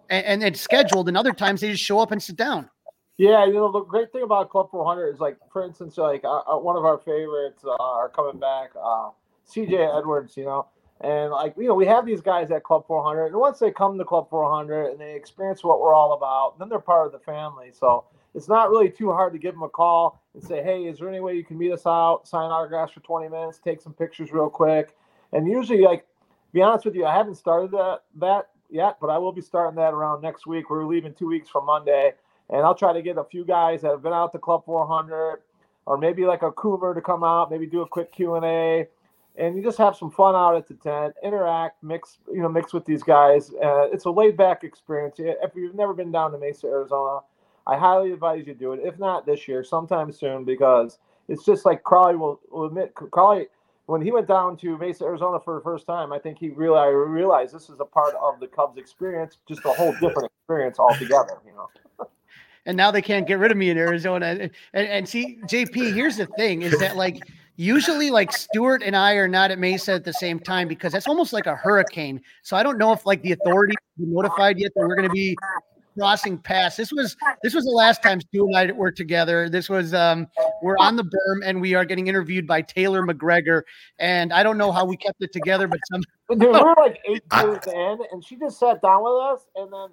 and, 0.09 0.25
and 0.25 0.43
it's 0.43 0.59
scheduled, 0.59 1.07
and 1.07 1.15
other 1.15 1.31
times 1.31 1.61
they 1.61 1.71
just 1.71 1.83
show 1.83 1.99
up 1.99 2.11
and 2.11 2.21
sit 2.21 2.35
down. 2.35 2.69
Yeah, 3.17 3.45
you 3.45 3.53
know 3.53 3.71
the 3.71 3.81
great 3.81 4.11
thing 4.11 4.23
about 4.23 4.49
Club 4.49 4.69
400 4.71 5.13
is 5.13 5.19
like, 5.19 5.37
for 5.53 5.63
instance, 5.63 5.97
like 5.97 6.23
uh, 6.25 6.39
uh, 6.39 6.57
one 6.57 6.75
of 6.75 6.83
our 6.85 6.97
favorites 6.97 7.63
uh, 7.63 7.75
are 7.79 8.09
coming 8.09 8.39
back, 8.39 8.71
uh, 8.75 9.09
CJ 9.49 9.97
Edwards. 9.97 10.35
You 10.35 10.45
know, 10.45 10.67
and 11.01 11.31
like 11.31 11.53
you 11.57 11.67
know 11.67 11.75
we 11.75 11.85
have 11.85 12.05
these 12.05 12.21
guys 12.21 12.51
at 12.51 12.63
Club 12.63 12.85
400, 12.87 13.27
and 13.27 13.35
once 13.35 13.59
they 13.59 13.71
come 13.71 13.97
to 13.97 14.05
Club 14.05 14.29
400 14.29 14.91
and 14.91 14.99
they 14.99 15.13
experience 15.15 15.63
what 15.63 15.79
we're 15.81 15.93
all 15.93 16.13
about, 16.13 16.57
then 16.59 16.69
they're 16.69 16.79
part 16.79 17.05
of 17.07 17.11
the 17.11 17.19
family. 17.19 17.71
So 17.71 18.05
it's 18.33 18.47
not 18.47 18.69
really 18.69 18.89
too 18.89 19.11
hard 19.11 19.33
to 19.33 19.39
give 19.39 19.53
them 19.53 19.63
a 19.63 19.69
call 19.69 20.21
and 20.33 20.43
say, 20.43 20.63
hey, 20.63 20.83
is 20.83 20.99
there 20.99 21.09
any 21.09 21.19
way 21.19 21.35
you 21.35 21.43
can 21.43 21.57
meet 21.57 21.71
us 21.71 21.85
out, 21.85 22.27
sign 22.27 22.49
autographs 22.49 22.93
for 22.93 23.01
20 23.01 23.27
minutes, 23.29 23.59
take 23.59 23.81
some 23.81 23.93
pictures 23.93 24.31
real 24.31 24.49
quick, 24.49 24.95
and 25.33 25.47
usually 25.47 25.81
like. 25.81 26.05
Be 26.53 26.61
honest 26.61 26.83
with 26.83 26.95
you, 26.95 27.05
I 27.05 27.13
haven't 27.15 27.35
started 27.35 27.71
that 27.71 28.01
that 28.19 28.49
yet, 28.69 28.97
but 28.99 29.09
I 29.09 29.17
will 29.17 29.31
be 29.31 29.39
starting 29.39 29.77
that 29.77 29.93
around 29.93 30.21
next 30.21 30.45
week. 30.45 30.69
We're 30.69 30.85
leaving 30.85 31.13
two 31.13 31.27
weeks 31.27 31.47
from 31.47 31.65
Monday, 31.65 32.11
and 32.49 32.61
I'll 32.63 32.75
try 32.75 32.91
to 32.91 33.01
get 33.01 33.17
a 33.17 33.23
few 33.23 33.45
guys 33.45 33.83
that 33.83 33.91
have 33.91 34.03
been 34.03 34.11
out 34.11 34.33
to 34.33 34.37
Club 34.37 34.65
400, 34.65 35.39
or 35.85 35.97
maybe 35.97 36.25
like 36.25 36.41
a 36.41 36.51
Coomer 36.51 36.93
to 36.93 36.99
come 37.01 37.23
out, 37.23 37.49
maybe 37.49 37.67
do 37.67 37.83
a 37.83 37.87
quick 37.87 38.11
Q 38.11 38.35
and 38.35 38.43
A, 38.45 38.87
and 39.37 39.55
you 39.55 39.63
just 39.63 39.77
have 39.77 39.95
some 39.95 40.11
fun 40.11 40.35
out 40.35 40.55
at 40.55 40.67
the 40.67 40.73
tent, 40.75 41.13
interact, 41.23 41.81
mix, 41.83 42.17
you 42.31 42.41
know, 42.41 42.49
mix 42.49 42.73
with 42.73 42.85
these 42.85 43.03
guys. 43.03 43.51
Uh, 43.63 43.87
it's 43.91 44.05
a 44.05 44.11
laid 44.11 44.35
back 44.35 44.63
experience. 44.63 45.15
If 45.19 45.55
you've 45.55 45.75
never 45.75 45.93
been 45.93 46.11
down 46.11 46.31
to 46.33 46.37
Mesa, 46.37 46.67
Arizona, 46.67 47.19
I 47.65 47.77
highly 47.77 48.11
advise 48.11 48.45
you 48.45 48.53
do 48.53 48.73
it. 48.73 48.81
If 48.83 48.99
not 48.99 49.25
this 49.25 49.47
year, 49.47 49.63
sometime 49.63 50.11
soon, 50.11 50.43
because 50.43 50.99
it's 51.29 51.45
just 51.45 51.65
like 51.65 51.83
Crawly 51.83 52.15
will, 52.15 52.41
will 52.51 52.65
admit. 52.65 52.93
Crawly, 52.93 53.47
when 53.85 54.01
he 54.01 54.11
went 54.11 54.27
down 54.27 54.57
to 54.57 54.77
Mesa, 54.77 55.05
Arizona 55.05 55.39
for 55.39 55.55
the 55.55 55.61
first 55.61 55.85
time, 55.85 56.11
I 56.11 56.19
think 56.19 56.37
he 56.37 56.49
realized 56.49 56.95
realized 56.95 57.53
this 57.53 57.69
is 57.69 57.79
a 57.79 57.85
part 57.85 58.15
of 58.15 58.39
the 58.39 58.47
Cubs 58.47 58.77
experience, 58.77 59.37
just 59.47 59.63
a 59.65 59.69
whole 59.69 59.93
different 60.01 60.31
experience 60.39 60.79
altogether. 60.79 61.39
You 61.45 61.53
know. 61.53 62.07
and 62.65 62.75
now 62.75 62.91
they 62.91 63.01
can't 63.01 63.27
get 63.27 63.39
rid 63.39 63.51
of 63.51 63.57
me 63.57 63.69
in 63.69 63.77
Arizona. 63.77 64.27
And, 64.27 64.41
and, 64.41 64.87
and 64.87 65.09
see, 65.09 65.39
JP, 65.45 65.93
here's 65.93 66.17
the 66.17 66.25
thing 66.25 66.63
is 66.63 66.77
that 66.79 66.95
like 66.97 67.21
usually 67.55 68.09
like 68.09 68.31
Stewart 68.31 68.81
and 68.83 68.95
I 68.95 69.13
are 69.13 69.27
not 69.27 69.51
at 69.51 69.59
Mesa 69.59 69.93
at 69.93 70.03
the 70.03 70.13
same 70.13 70.39
time 70.39 70.67
because 70.67 70.93
that's 70.93 71.07
almost 71.07 71.33
like 71.33 71.45
a 71.45 71.55
hurricane. 71.55 72.21
So 72.41 72.55
I 72.57 72.63
don't 72.63 72.77
know 72.77 72.91
if 72.91 73.05
like 73.05 73.21
the 73.21 73.33
authorities 73.33 73.77
have 73.99 74.07
notified 74.07 74.59
yet 74.59 74.71
that 74.75 74.81
we're 74.87 74.95
going 74.95 75.07
to 75.07 75.13
be 75.13 75.37
crossing 75.97 76.37
paths. 76.37 76.77
This 76.77 76.91
was 76.91 77.17
this 77.43 77.53
was 77.53 77.65
the 77.65 77.71
last 77.71 78.01
time 78.01 78.21
Stu 78.21 78.45
and 78.47 78.57
I 78.57 78.71
were 78.71 78.91
together. 78.91 79.49
This 79.49 79.69
was 79.69 79.93
um 79.93 80.27
we're 80.61 80.77
on 80.77 80.95
the 80.95 81.03
berm 81.03 81.41
and 81.43 81.59
we 81.61 81.73
are 81.73 81.85
getting 81.85 82.07
interviewed 82.07 82.47
by 82.47 82.61
Taylor 82.61 83.03
McGregor. 83.03 83.63
And 83.99 84.31
I 84.33 84.43
don't 84.43 84.57
know 84.57 84.71
how 84.71 84.85
we 84.85 84.97
kept 84.97 85.21
it 85.21 85.33
together, 85.33 85.67
but 85.67 85.79
some 85.91 86.01
But 86.27 86.39
dude, 86.39 86.53
we 86.53 86.59
were 86.59 86.75
like 86.77 86.99
eight 87.09 87.23
I- 87.31 87.43
years 87.43 87.67
in, 87.67 87.99
and 88.11 88.23
she 88.25 88.37
just 88.37 88.59
sat 88.59 88.81
down 88.81 89.03
with 89.03 89.21
us, 89.21 89.45
and 89.55 89.71
then, 89.71 89.89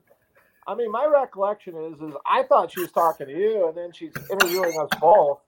I 0.67 0.75
mean, 0.75 0.91
my 0.93 1.05
recollection 1.07 1.75
is, 1.77 2.01
is 2.01 2.15
I 2.27 2.45
thought 2.45 2.73
she 2.73 2.81
was 2.81 2.93
talking 2.93 3.27
to 3.27 3.33
you, 3.33 3.69
and 3.69 3.77
then 3.77 3.93
she's 3.93 4.13
interviewing 4.31 4.79
us 4.81 4.89
both, 5.01 5.41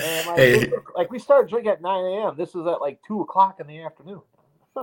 and 0.00 0.26
like, 0.26 0.36
Hey. 0.36 0.72
like 0.94 1.10
we 1.10 1.18
started 1.18 1.48
drinking 1.48 1.72
at 1.72 1.82
nine 1.82 2.04
a.m. 2.04 2.36
This 2.36 2.54
was 2.54 2.66
at 2.66 2.80
like 2.80 3.00
two 3.06 3.20
o'clock 3.20 3.60
in 3.60 3.66
the 3.66 3.82
afternoon. 3.82 4.22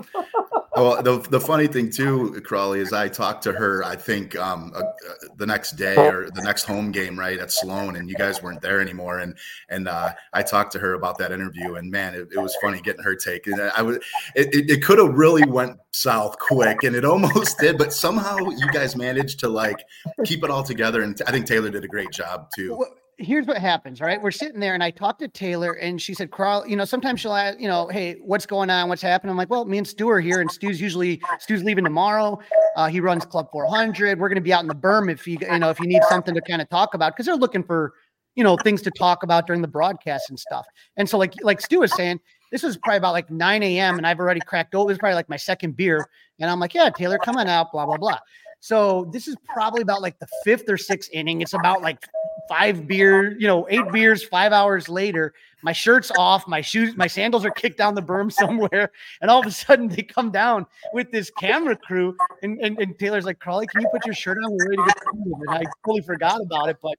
Well, 0.73 1.03
the, 1.03 1.17
the 1.29 1.39
funny 1.39 1.67
thing 1.67 1.89
too, 1.89 2.41
Crawly, 2.45 2.79
is 2.79 2.93
I 2.93 3.09
talked 3.09 3.43
to 3.43 3.51
her. 3.51 3.83
I 3.83 3.97
think 3.97 4.37
um, 4.37 4.71
uh, 4.73 4.79
uh, 4.79 5.13
the 5.35 5.45
next 5.45 5.73
day 5.73 5.97
or 5.97 6.29
the 6.33 6.41
next 6.41 6.63
home 6.63 6.93
game, 6.93 7.19
right 7.19 7.37
at 7.37 7.51
Sloan, 7.51 7.97
and 7.97 8.09
you 8.09 8.15
guys 8.15 8.41
weren't 8.41 8.61
there 8.61 8.79
anymore. 8.79 9.19
And 9.19 9.35
and 9.67 9.89
uh, 9.89 10.13
I 10.31 10.43
talked 10.43 10.71
to 10.71 10.79
her 10.79 10.93
about 10.93 11.17
that 11.17 11.33
interview, 11.33 11.75
and 11.75 11.91
man, 11.91 12.15
it, 12.15 12.29
it 12.31 12.39
was 12.39 12.55
funny 12.61 12.79
getting 12.79 13.03
her 13.03 13.15
take. 13.15 13.47
And 13.47 13.61
I 13.61 13.81
was, 13.81 13.97
it, 14.33 14.55
it, 14.55 14.69
it 14.71 14.83
could 14.83 14.97
have 14.97 15.13
really 15.13 15.43
went 15.45 15.77
south 15.91 16.39
quick, 16.39 16.83
and 16.83 16.95
it 16.95 17.03
almost 17.03 17.59
did, 17.59 17.77
but 17.77 17.91
somehow 17.91 18.37
you 18.37 18.71
guys 18.71 18.95
managed 18.95 19.39
to 19.41 19.49
like 19.49 19.83
keep 20.23 20.45
it 20.45 20.49
all 20.49 20.63
together. 20.63 21.01
And 21.01 21.21
I 21.27 21.31
think 21.31 21.45
Taylor 21.45 21.69
did 21.69 21.83
a 21.83 21.89
great 21.89 22.11
job 22.11 22.49
too. 22.55 22.81
Here's 23.21 23.45
what 23.45 23.57
happens, 23.57 24.01
right? 24.01 24.19
We're 24.19 24.31
sitting 24.31 24.59
there 24.59 24.73
and 24.73 24.83
I 24.83 24.89
talked 24.89 25.19
to 25.19 25.27
Taylor 25.27 25.73
and 25.73 26.01
she 26.01 26.15
said, 26.15 26.31
Carl, 26.31 26.65
you 26.67 26.75
know, 26.75 26.85
sometimes 26.85 27.19
she'll 27.19 27.35
ask, 27.35 27.59
you 27.59 27.67
know, 27.67 27.87
hey, 27.87 28.17
what's 28.19 28.47
going 28.47 28.71
on? 28.71 28.89
What's 28.89 29.03
happening? 29.03 29.29
I'm 29.29 29.37
like, 29.37 29.51
well, 29.51 29.63
me 29.65 29.77
and 29.77 29.87
Stu 29.87 30.09
are 30.09 30.19
here 30.19 30.41
and 30.41 30.49
Stu's 30.49 30.81
usually, 30.81 31.21
Stu's 31.37 31.63
leaving 31.63 31.83
tomorrow. 31.83 32.39
Uh, 32.75 32.87
he 32.87 32.99
runs 32.99 33.23
Club 33.23 33.47
400. 33.51 34.19
We're 34.19 34.27
going 34.27 34.35
to 34.37 34.41
be 34.41 34.51
out 34.51 34.63
in 34.63 34.67
the 34.67 34.73
berm 34.73 35.11
if 35.11 35.27
you, 35.27 35.37
you 35.39 35.59
know, 35.59 35.69
if 35.69 35.79
you 35.79 35.85
need 35.85 36.01
something 36.09 36.33
to 36.33 36.41
kind 36.41 36.63
of 36.63 36.69
talk 36.69 36.95
about 36.95 37.13
because 37.13 37.27
they're 37.27 37.35
looking 37.35 37.63
for, 37.63 37.93
you 38.33 38.43
know, 38.43 38.57
things 38.57 38.81
to 38.81 38.91
talk 38.91 39.21
about 39.21 39.45
during 39.45 39.61
the 39.61 39.67
broadcast 39.67 40.29
and 40.29 40.39
stuff. 40.39 40.65
And 40.97 41.07
so, 41.07 41.19
like, 41.19 41.35
like 41.43 41.61
Stu 41.61 41.81
was 41.81 41.93
saying, 41.93 42.19
this 42.51 42.63
was 42.63 42.75
probably 42.77 42.97
about 42.97 43.13
like 43.13 43.29
9 43.29 43.61
a.m. 43.61 43.97
and 43.97 44.07
I've 44.07 44.19
already 44.19 44.41
cracked 44.41 44.73
open. 44.73 44.89
It 44.89 44.93
was 44.93 44.97
probably 44.97 45.15
like 45.15 45.29
my 45.29 45.37
second 45.37 45.77
beer. 45.77 46.07
And 46.39 46.49
I'm 46.49 46.59
like, 46.59 46.73
yeah, 46.73 46.89
Taylor, 46.89 47.19
come 47.19 47.37
on 47.37 47.47
out, 47.47 47.71
blah, 47.71 47.85
blah, 47.85 47.97
blah. 47.97 48.17
So 48.61 49.09
this 49.11 49.27
is 49.27 49.35
probably 49.43 49.81
about 49.81 50.01
like 50.01 50.19
the 50.19 50.27
fifth 50.43 50.69
or 50.69 50.77
sixth 50.77 51.09
inning. 51.11 51.41
It's 51.41 51.53
about 51.53 51.81
like 51.81 52.07
five 52.47 52.87
beer, 52.87 53.37
you 53.37 53.47
know, 53.47 53.67
eight 53.69 53.91
beers, 53.91 54.23
five 54.23 54.51
hours 54.51 54.89
later, 54.89 55.33
my 55.63 55.71
shirt's 55.71 56.11
off, 56.17 56.47
my 56.47 56.61
shoes, 56.61 56.95
my 56.95 57.07
sandals 57.07 57.45
are 57.45 57.51
kicked 57.51 57.77
down 57.77 57.95
the 57.95 58.01
berm 58.01 58.31
somewhere, 58.41 58.91
and 59.21 59.29
all 59.29 59.39
of 59.39 59.45
a 59.45 59.51
sudden 59.51 59.87
they 59.87 60.03
come 60.03 60.31
down 60.31 60.65
with 60.93 61.11
this 61.11 61.31
camera 61.39 61.75
crew, 61.75 62.15
and 62.43 62.59
and, 62.59 62.79
and 62.79 62.97
Taylor's 62.97 63.25
like, 63.25 63.39
Crawly, 63.39 63.67
can 63.67 63.81
you 63.81 63.87
put 63.91 64.05
your 64.05 64.15
shirt 64.15 64.37
on? 64.43 64.51
We're 64.51 64.69
ready 64.69 64.77
to 64.77 64.85
get 64.85 65.13
And 65.13 65.49
I 65.49 65.63
totally 65.85 66.01
forgot 66.01 66.41
about 66.41 66.69
it, 66.69 66.77
but 66.81 66.95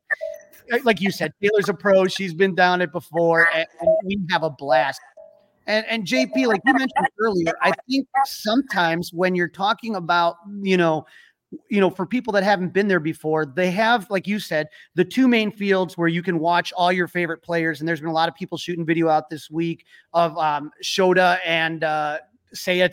eh, 0.70 0.78
like 0.84 1.00
you 1.00 1.10
said, 1.10 1.32
Taylor's 1.42 1.68
a 1.68 1.74
pro. 1.74 2.06
She's 2.06 2.34
been 2.34 2.54
down 2.54 2.80
it 2.80 2.92
before, 2.92 3.48
and, 3.54 3.66
and 3.80 3.90
we 4.04 4.18
have 4.30 4.42
a 4.42 4.50
blast. 4.50 5.00
And, 5.66 5.86
and 5.86 6.04
JP, 6.04 6.46
like 6.48 6.60
you 6.66 6.72
mentioned 6.72 7.06
earlier, 7.20 7.52
I 7.62 7.72
think 7.88 8.08
sometimes 8.24 9.12
when 9.12 9.36
you're 9.36 9.48
talking 9.48 9.94
about, 9.94 10.36
you 10.60 10.76
know, 10.76 11.06
you 11.68 11.80
know, 11.80 11.90
for 11.90 12.06
people 12.06 12.32
that 12.32 12.42
haven't 12.42 12.72
been 12.72 12.88
there 12.88 13.00
before, 13.00 13.46
they 13.46 13.70
have, 13.70 14.10
like 14.10 14.26
you 14.26 14.38
said, 14.38 14.68
the 14.94 15.04
two 15.04 15.28
main 15.28 15.50
fields 15.50 15.96
where 15.96 16.08
you 16.08 16.22
can 16.22 16.38
watch 16.38 16.72
all 16.72 16.92
your 16.92 17.08
favorite 17.08 17.42
players. 17.42 17.80
And 17.80 17.88
there's 17.88 18.00
been 18.00 18.08
a 18.08 18.14
lot 18.14 18.28
of 18.28 18.34
people 18.34 18.58
shooting 18.58 18.84
video 18.84 19.08
out 19.08 19.28
this 19.28 19.50
week 19.50 19.84
of 20.12 20.36
um, 20.38 20.70
Shota 20.82 21.38
and 21.44 21.84
uh, 21.84 22.18
Seiya. 22.54 22.92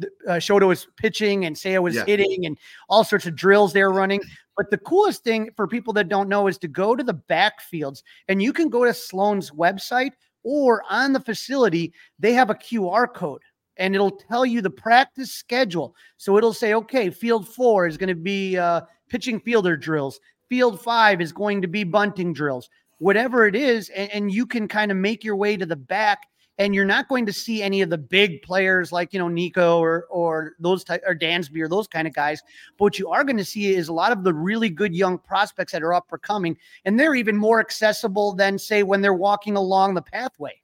Uh, 0.00 0.32
Shota 0.32 0.66
was 0.66 0.88
pitching 0.96 1.44
and 1.44 1.54
Seiya 1.54 1.80
was 1.80 1.94
yeah. 1.94 2.04
hitting 2.04 2.46
and 2.46 2.58
all 2.88 3.04
sorts 3.04 3.26
of 3.26 3.36
drills 3.36 3.72
they're 3.72 3.92
running. 3.92 4.20
But 4.56 4.70
the 4.70 4.78
coolest 4.78 5.22
thing 5.22 5.50
for 5.54 5.68
people 5.68 5.92
that 5.94 6.08
don't 6.08 6.28
know 6.28 6.46
is 6.48 6.58
to 6.58 6.68
go 6.68 6.96
to 6.96 7.04
the 7.04 7.14
backfields 7.14 8.02
and 8.28 8.42
you 8.42 8.52
can 8.52 8.68
go 8.68 8.84
to 8.84 8.94
Sloan's 8.94 9.50
website 9.50 10.12
or 10.42 10.82
on 10.90 11.12
the 11.12 11.20
facility, 11.20 11.92
they 12.18 12.32
have 12.32 12.50
a 12.50 12.54
QR 12.54 13.12
code 13.12 13.42
and 13.76 13.94
it'll 13.94 14.10
tell 14.10 14.46
you 14.46 14.60
the 14.60 14.70
practice 14.70 15.32
schedule. 15.32 15.94
So 16.16 16.38
it'll 16.38 16.52
say, 16.52 16.74
okay, 16.74 17.10
field 17.10 17.48
four 17.48 17.86
is 17.86 17.96
going 17.96 18.08
to 18.08 18.14
be 18.14 18.56
uh, 18.56 18.82
pitching 19.08 19.40
fielder 19.40 19.76
drills, 19.76 20.20
field 20.48 20.80
five 20.80 21.20
is 21.20 21.32
going 21.32 21.62
to 21.62 21.68
be 21.68 21.84
bunting 21.84 22.32
drills, 22.32 22.70
whatever 22.98 23.46
it 23.46 23.56
is. 23.56 23.88
And, 23.90 24.10
and 24.12 24.32
you 24.32 24.46
can 24.46 24.68
kind 24.68 24.90
of 24.90 24.96
make 24.96 25.24
your 25.24 25.36
way 25.36 25.56
to 25.56 25.66
the 25.66 25.76
back. 25.76 26.26
And 26.56 26.72
you're 26.72 26.84
not 26.84 27.08
going 27.08 27.26
to 27.26 27.32
see 27.32 27.64
any 27.64 27.82
of 27.82 27.90
the 27.90 27.98
big 27.98 28.40
players 28.42 28.92
like 28.92 29.12
you 29.12 29.18
know 29.18 29.26
Nico 29.26 29.80
or 29.80 30.06
or 30.08 30.52
those 30.60 30.84
type 30.84 31.02
or 31.04 31.12
Dansby 31.12 31.60
or 31.60 31.68
those 31.68 31.88
kind 31.88 32.06
of 32.06 32.14
guys. 32.14 32.44
But 32.78 32.84
what 32.84 32.98
you 33.00 33.08
are 33.08 33.24
going 33.24 33.38
to 33.38 33.44
see 33.44 33.74
is 33.74 33.88
a 33.88 33.92
lot 33.92 34.12
of 34.12 34.22
the 34.22 34.32
really 34.32 34.70
good 34.70 34.94
young 34.94 35.18
prospects 35.18 35.72
that 35.72 35.82
are 35.82 35.92
up 35.92 36.06
for 36.08 36.16
coming, 36.16 36.56
and 36.84 36.98
they're 36.98 37.16
even 37.16 37.36
more 37.36 37.58
accessible 37.58 38.36
than 38.36 38.56
say 38.56 38.84
when 38.84 39.00
they're 39.00 39.12
walking 39.12 39.56
along 39.56 39.94
the 39.94 40.02
pathway. 40.02 40.54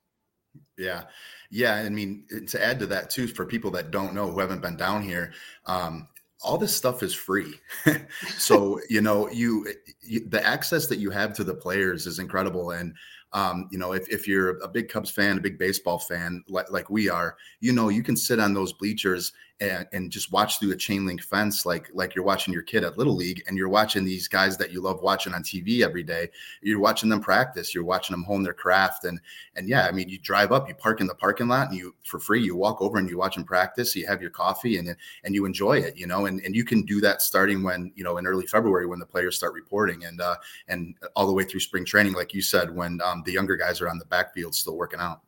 Yeah. 0.78 1.02
Yeah, 1.50 1.74
I 1.74 1.88
mean, 1.88 2.24
to 2.46 2.64
add 2.64 2.78
to 2.78 2.86
that 2.86 3.10
too, 3.10 3.26
for 3.26 3.44
people 3.44 3.70
that 3.72 3.90
don't 3.90 4.14
know 4.14 4.30
who 4.30 4.38
haven't 4.38 4.62
been 4.62 4.76
down 4.76 5.02
here, 5.02 5.32
um, 5.66 6.06
all 6.42 6.56
this 6.56 6.74
stuff 6.74 7.02
is 7.02 7.12
free. 7.12 7.54
so 8.38 8.80
you 8.88 9.00
know, 9.00 9.28
you, 9.30 9.66
you, 10.00 10.28
the 10.28 10.44
access 10.46 10.86
that 10.86 10.98
you 10.98 11.10
have 11.10 11.32
to 11.34 11.44
the 11.44 11.54
players 11.54 12.06
is 12.06 12.20
incredible, 12.20 12.70
and 12.70 12.94
um, 13.32 13.68
you 13.70 13.78
know, 13.78 13.92
if, 13.92 14.08
if 14.08 14.26
you're 14.26 14.58
a 14.58 14.68
big 14.68 14.88
Cubs 14.88 15.10
fan, 15.10 15.38
a 15.38 15.40
big 15.40 15.58
baseball 15.58 15.98
fan, 15.98 16.42
like, 16.48 16.70
like 16.70 16.90
we 16.90 17.08
are, 17.08 17.36
you 17.60 17.72
know, 17.72 17.88
you 17.88 18.02
can 18.02 18.16
sit 18.16 18.40
on 18.40 18.54
those 18.54 18.72
bleachers 18.72 19.32
and, 19.60 19.86
and 19.92 20.10
just 20.10 20.32
watch 20.32 20.58
through 20.58 20.72
a 20.72 20.76
chain 20.76 21.04
link 21.06 21.22
fence 21.22 21.66
like 21.66 21.88
like 21.92 22.14
you're 22.14 22.24
watching 22.24 22.52
your 22.52 22.62
kid 22.62 22.82
at 22.82 22.96
little 22.96 23.14
league 23.14 23.42
and 23.46 23.56
you're 23.56 23.68
watching 23.68 24.04
these 24.04 24.26
guys 24.26 24.56
that 24.56 24.72
you 24.72 24.80
love 24.80 25.02
watching 25.02 25.34
on 25.34 25.42
tv 25.42 25.82
every 25.82 26.02
day 26.02 26.28
you're 26.62 26.80
watching 26.80 27.08
them 27.08 27.20
practice 27.20 27.74
you're 27.74 27.84
watching 27.84 28.14
them 28.14 28.24
hone 28.24 28.42
their 28.42 28.54
craft. 28.54 29.04
And 29.04 29.20
and 29.56 29.68
yeah 29.68 29.86
i 29.86 29.92
mean 29.92 30.08
you 30.08 30.18
drive 30.18 30.52
up 30.52 30.68
you 30.68 30.74
park 30.74 31.00
in 31.00 31.06
the 31.06 31.14
parking 31.14 31.48
lot 31.48 31.68
and 31.68 31.76
you 31.76 31.94
for 32.04 32.18
free 32.18 32.42
you 32.42 32.56
walk 32.56 32.80
over 32.80 32.98
and 32.98 33.08
you 33.08 33.18
watch 33.18 33.34
them 33.34 33.44
practice 33.44 33.94
you 33.94 34.06
have 34.06 34.22
your 34.22 34.30
coffee 34.30 34.78
and 34.78 34.96
and 35.24 35.34
you 35.34 35.44
enjoy 35.44 35.78
it 35.78 35.96
you 35.96 36.06
know 36.06 36.26
and 36.26 36.40
and 36.40 36.54
you 36.54 36.64
can 36.64 36.82
do 36.82 37.00
that 37.00 37.22
starting 37.22 37.62
when 37.62 37.92
you 37.94 38.04
know 38.04 38.16
in 38.18 38.26
early 38.26 38.46
february 38.46 38.86
when 38.86 38.98
the 38.98 39.06
players 39.06 39.36
start 39.36 39.52
reporting 39.52 40.04
and 40.04 40.20
uh 40.20 40.36
and 40.68 40.94
all 41.14 41.26
the 41.26 41.32
way 41.32 41.44
through 41.44 41.60
spring 41.60 41.84
training 41.84 42.14
like 42.14 42.32
you 42.32 42.42
said 42.42 42.74
when 42.74 43.00
um, 43.02 43.22
the 43.26 43.32
younger 43.32 43.56
guys 43.56 43.80
are 43.80 43.88
on 43.88 43.98
the 43.98 44.04
backfield 44.06 44.54
still 44.54 44.76
working 44.76 45.00
out 45.00 45.20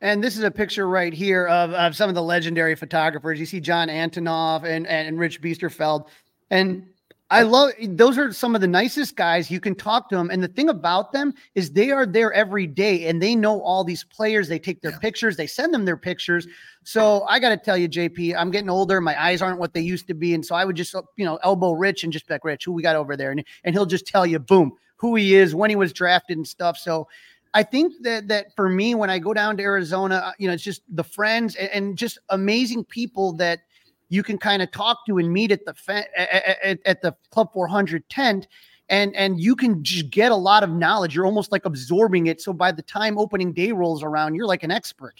and 0.00 0.22
this 0.22 0.36
is 0.36 0.44
a 0.44 0.50
picture 0.50 0.88
right 0.88 1.12
here 1.12 1.46
of, 1.46 1.72
of 1.72 1.96
some 1.96 2.08
of 2.08 2.14
the 2.14 2.22
legendary 2.22 2.74
photographers. 2.74 3.40
You 3.40 3.46
see 3.46 3.60
John 3.60 3.88
Antonoff 3.88 4.64
and, 4.64 4.86
and 4.86 5.18
Rich 5.18 5.40
Biesterfeld. 5.40 6.08
And 6.50 6.86
I 7.30 7.42
love 7.42 7.72
those 7.82 8.18
are 8.18 8.32
some 8.32 8.54
of 8.54 8.60
the 8.60 8.68
nicest 8.68 9.16
guys. 9.16 9.50
You 9.50 9.58
can 9.58 9.74
talk 9.74 10.08
to 10.10 10.16
them. 10.16 10.30
And 10.30 10.42
the 10.42 10.48
thing 10.48 10.68
about 10.68 11.12
them 11.12 11.34
is 11.54 11.70
they 11.70 11.90
are 11.90 12.04
there 12.06 12.32
every 12.32 12.66
day 12.66 13.08
and 13.08 13.20
they 13.20 13.34
know 13.34 13.60
all 13.62 13.82
these 13.82 14.04
players. 14.04 14.46
They 14.46 14.58
take 14.58 14.82
their 14.82 14.92
yeah. 14.92 14.98
pictures, 14.98 15.36
they 15.36 15.46
send 15.46 15.72
them 15.72 15.84
their 15.84 15.96
pictures. 15.96 16.46
So 16.84 17.24
I 17.28 17.38
got 17.40 17.48
to 17.48 17.56
tell 17.56 17.78
you, 17.78 17.88
JP, 17.88 18.36
I'm 18.36 18.50
getting 18.50 18.68
older. 18.68 19.00
My 19.00 19.20
eyes 19.20 19.40
aren't 19.40 19.58
what 19.58 19.72
they 19.72 19.80
used 19.80 20.06
to 20.08 20.14
be. 20.14 20.34
And 20.34 20.44
so 20.44 20.54
I 20.54 20.64
would 20.64 20.76
just, 20.76 20.94
you 21.16 21.24
know, 21.24 21.38
elbow 21.42 21.72
Rich 21.72 22.04
and 22.04 22.12
just 22.12 22.28
be 22.28 22.34
like, 22.34 22.44
Rich, 22.44 22.66
who 22.66 22.72
we 22.72 22.82
got 22.82 22.94
over 22.94 23.16
there? 23.16 23.30
And, 23.30 23.42
and 23.64 23.74
he'll 23.74 23.86
just 23.86 24.06
tell 24.06 24.26
you, 24.26 24.38
boom, 24.38 24.72
who 24.96 25.16
he 25.16 25.34
is, 25.34 25.54
when 25.54 25.70
he 25.70 25.76
was 25.76 25.92
drafted 25.92 26.36
and 26.36 26.46
stuff. 26.46 26.76
So 26.76 27.08
I 27.54 27.62
think 27.62 27.94
that 28.02 28.28
that 28.28 28.54
for 28.56 28.68
me, 28.68 28.94
when 28.96 29.10
I 29.10 29.18
go 29.18 29.32
down 29.32 29.56
to 29.56 29.62
Arizona, 29.62 30.16
uh, 30.16 30.32
you 30.38 30.48
know, 30.48 30.54
it's 30.54 30.62
just 30.62 30.82
the 30.88 31.04
friends 31.04 31.54
and, 31.54 31.70
and 31.70 31.96
just 31.96 32.18
amazing 32.30 32.84
people 32.84 33.32
that 33.34 33.60
you 34.08 34.22
can 34.22 34.38
kind 34.38 34.60
of 34.60 34.70
talk 34.72 35.06
to 35.06 35.18
and 35.18 35.32
meet 35.32 35.52
at 35.52 35.64
the 35.64 35.72
fe- 35.72 36.06
at, 36.16 36.78
at, 36.84 37.02
the 37.02 37.14
Club 37.30 37.52
400 37.52 38.08
tent, 38.08 38.48
and 38.88 39.14
and 39.14 39.40
you 39.40 39.54
can 39.54 39.82
just 39.84 40.10
get 40.10 40.32
a 40.32 40.36
lot 40.36 40.64
of 40.64 40.70
knowledge. 40.70 41.14
You're 41.14 41.26
almost 41.26 41.52
like 41.52 41.64
absorbing 41.64 42.26
it. 42.26 42.40
So 42.40 42.52
by 42.52 42.72
the 42.72 42.82
time 42.82 43.18
opening 43.18 43.52
day 43.52 43.70
rolls 43.70 44.02
around, 44.02 44.34
you're 44.34 44.46
like 44.46 44.64
an 44.64 44.72
expert. 44.72 45.14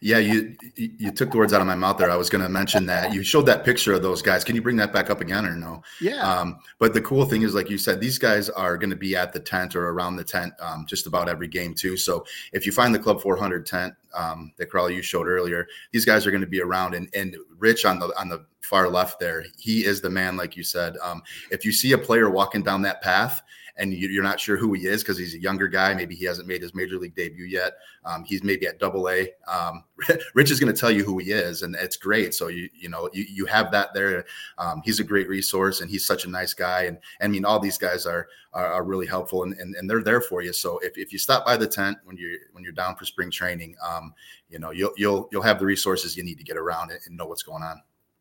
Yeah, 0.00 0.18
you 0.18 0.56
you 0.76 1.10
took 1.10 1.32
the 1.32 1.38
words 1.38 1.52
out 1.52 1.60
of 1.60 1.66
my 1.66 1.74
mouth 1.74 1.98
there. 1.98 2.10
I 2.10 2.16
was 2.16 2.30
going 2.30 2.42
to 2.42 2.48
mention 2.48 2.86
that 2.86 3.12
you 3.12 3.24
showed 3.24 3.46
that 3.46 3.64
picture 3.64 3.92
of 3.92 4.02
those 4.02 4.22
guys. 4.22 4.44
Can 4.44 4.54
you 4.54 4.62
bring 4.62 4.76
that 4.76 4.92
back 4.92 5.10
up 5.10 5.20
again 5.20 5.44
or 5.44 5.56
no? 5.56 5.82
Yeah. 6.00 6.22
Um, 6.22 6.60
but 6.78 6.94
the 6.94 7.00
cool 7.00 7.24
thing 7.24 7.42
is, 7.42 7.52
like 7.52 7.68
you 7.68 7.78
said, 7.78 8.00
these 8.00 8.16
guys 8.16 8.48
are 8.48 8.76
going 8.76 8.90
to 8.90 8.96
be 8.96 9.16
at 9.16 9.32
the 9.32 9.40
tent 9.40 9.74
or 9.74 9.88
around 9.88 10.14
the 10.14 10.22
tent 10.22 10.52
um, 10.60 10.86
just 10.86 11.08
about 11.08 11.28
every 11.28 11.48
game 11.48 11.74
too. 11.74 11.96
So 11.96 12.24
if 12.52 12.64
you 12.64 12.70
find 12.70 12.94
the 12.94 12.98
Club 13.00 13.20
400 13.20 13.66
tent 13.66 13.94
um, 14.14 14.52
that 14.56 14.70
Carl 14.70 14.88
you 14.88 15.02
showed 15.02 15.26
earlier, 15.26 15.66
these 15.90 16.04
guys 16.04 16.26
are 16.26 16.30
going 16.30 16.42
to 16.42 16.46
be 16.46 16.62
around. 16.62 16.94
And 16.94 17.08
and 17.12 17.36
Rich 17.58 17.84
on 17.84 17.98
the 17.98 18.06
on 18.18 18.28
the 18.28 18.44
far 18.60 18.88
left 18.88 19.18
there, 19.18 19.46
he 19.58 19.84
is 19.84 20.00
the 20.00 20.10
man, 20.10 20.36
like 20.36 20.56
you 20.56 20.62
said. 20.62 20.96
Um, 21.02 21.22
if 21.50 21.64
you 21.64 21.72
see 21.72 21.92
a 21.92 21.98
player 21.98 22.30
walking 22.30 22.62
down 22.62 22.82
that 22.82 23.02
path 23.02 23.42
and 23.78 23.94
you're 23.94 24.24
not 24.24 24.40
sure 24.40 24.56
who 24.56 24.72
he 24.72 24.86
is 24.86 25.02
because 25.02 25.16
he's 25.16 25.34
a 25.34 25.40
younger 25.40 25.68
guy. 25.68 25.94
Maybe 25.94 26.16
he 26.16 26.24
hasn't 26.24 26.48
made 26.48 26.62
his 26.62 26.74
major 26.74 26.98
league 26.98 27.14
debut 27.14 27.44
yet. 27.44 27.74
Um, 28.04 28.24
he's 28.24 28.42
maybe 28.42 28.66
at 28.66 28.80
double 28.80 29.08
A. 29.08 29.32
Um, 29.46 29.84
Rich 30.34 30.50
is 30.50 30.58
going 30.58 30.72
to 30.72 30.78
tell 30.78 30.90
you 30.90 31.04
who 31.04 31.18
he 31.18 31.30
is, 31.30 31.62
and 31.62 31.76
it's 31.76 31.96
great. 31.96 32.34
So 32.34 32.48
you 32.48 32.68
you 32.74 32.88
know 32.88 33.08
you, 33.12 33.24
you 33.28 33.46
have 33.46 33.70
that 33.70 33.94
there. 33.94 34.24
Um, 34.58 34.82
he's 34.84 34.98
a 34.98 35.04
great 35.04 35.28
resource, 35.28 35.80
and 35.80 35.88
he's 35.88 36.04
such 36.04 36.24
a 36.24 36.30
nice 36.30 36.54
guy. 36.54 36.82
And, 36.82 36.98
and 37.20 37.30
I 37.30 37.32
mean, 37.32 37.44
all 37.44 37.60
these 37.60 37.78
guys 37.78 38.04
are 38.04 38.28
are, 38.52 38.66
are 38.66 38.84
really 38.84 39.06
helpful, 39.06 39.44
and, 39.44 39.54
and, 39.54 39.76
and 39.76 39.88
they're 39.88 40.02
there 40.02 40.20
for 40.20 40.42
you. 40.42 40.52
So 40.52 40.78
if, 40.78 40.98
if 40.98 41.12
you 41.12 41.18
stop 41.18 41.46
by 41.46 41.56
the 41.56 41.66
tent 41.66 41.98
when 42.04 42.16
you're 42.16 42.38
when 42.52 42.64
you're 42.64 42.72
down 42.72 42.96
for 42.96 43.04
spring 43.04 43.30
training, 43.30 43.76
um, 43.86 44.12
you 44.48 44.58
know 44.58 44.70
you'll 44.70 44.92
you'll 44.96 45.28
you'll 45.30 45.42
have 45.42 45.60
the 45.60 45.66
resources 45.66 46.16
you 46.16 46.24
need 46.24 46.38
to 46.38 46.44
get 46.44 46.56
around 46.56 46.90
and 46.90 47.16
know 47.16 47.26
what's 47.26 47.42
going 47.44 47.62
on. 47.62 47.80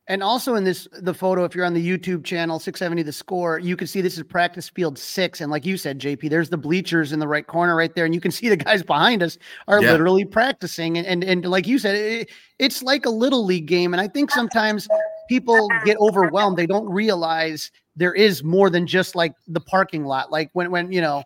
And 0.09 0.23
also 0.23 0.55
in 0.55 0.63
this 0.63 0.87
the 0.93 1.13
photo, 1.13 1.43
if 1.43 1.53
you're 1.53 1.65
on 1.65 1.73
the 1.73 1.85
YouTube 1.85 2.23
channel 2.23 2.59
670 2.59 3.03
the 3.03 3.11
score, 3.11 3.59
you 3.59 3.75
can 3.75 3.87
see 3.87 3.99
this 3.99 4.17
is 4.17 4.23
practice 4.23 4.69
field 4.69 4.97
six. 4.97 5.41
And 5.41 5.51
like 5.51 5.65
you 5.65 5.75
said, 5.75 5.99
JP, 5.99 6.29
there's 6.29 6.49
the 6.49 6.57
bleachers 6.57 7.11
in 7.11 7.19
the 7.19 7.27
right 7.27 7.45
corner 7.45 7.75
right 7.75 7.93
there. 7.93 8.05
And 8.05 8.15
you 8.15 8.21
can 8.21 8.31
see 8.37 8.47
the 8.47 8.55
guys 8.55 8.83
behind 8.83 9.21
us 9.21 9.37
are 9.67 9.81
yeah. 9.81 9.91
literally 9.91 10.23
practicing. 10.23 10.97
And, 10.97 11.05
and 11.05 11.23
and 11.23 11.45
like 11.45 11.67
you 11.67 11.77
said, 11.77 11.95
it, 11.95 12.29
it's 12.57 12.81
like 12.81 13.05
a 13.05 13.09
little 13.09 13.43
league 13.43 13.65
game. 13.65 13.93
And 13.93 13.99
I 13.99 14.07
think 14.07 14.31
sometimes 14.31 14.87
people 15.27 15.67
get 15.83 15.97
overwhelmed. 15.97 16.57
They 16.57 16.67
don't 16.67 16.89
realize 16.89 17.71
there 17.97 18.13
is 18.13 18.43
more 18.43 18.69
than 18.69 18.87
just 18.87 19.13
like 19.15 19.33
the 19.47 19.59
parking 19.59 20.05
lot. 20.05 20.31
Like 20.31 20.49
when 20.53 20.71
when 20.71 20.91
you 20.91 21.01
know 21.01 21.23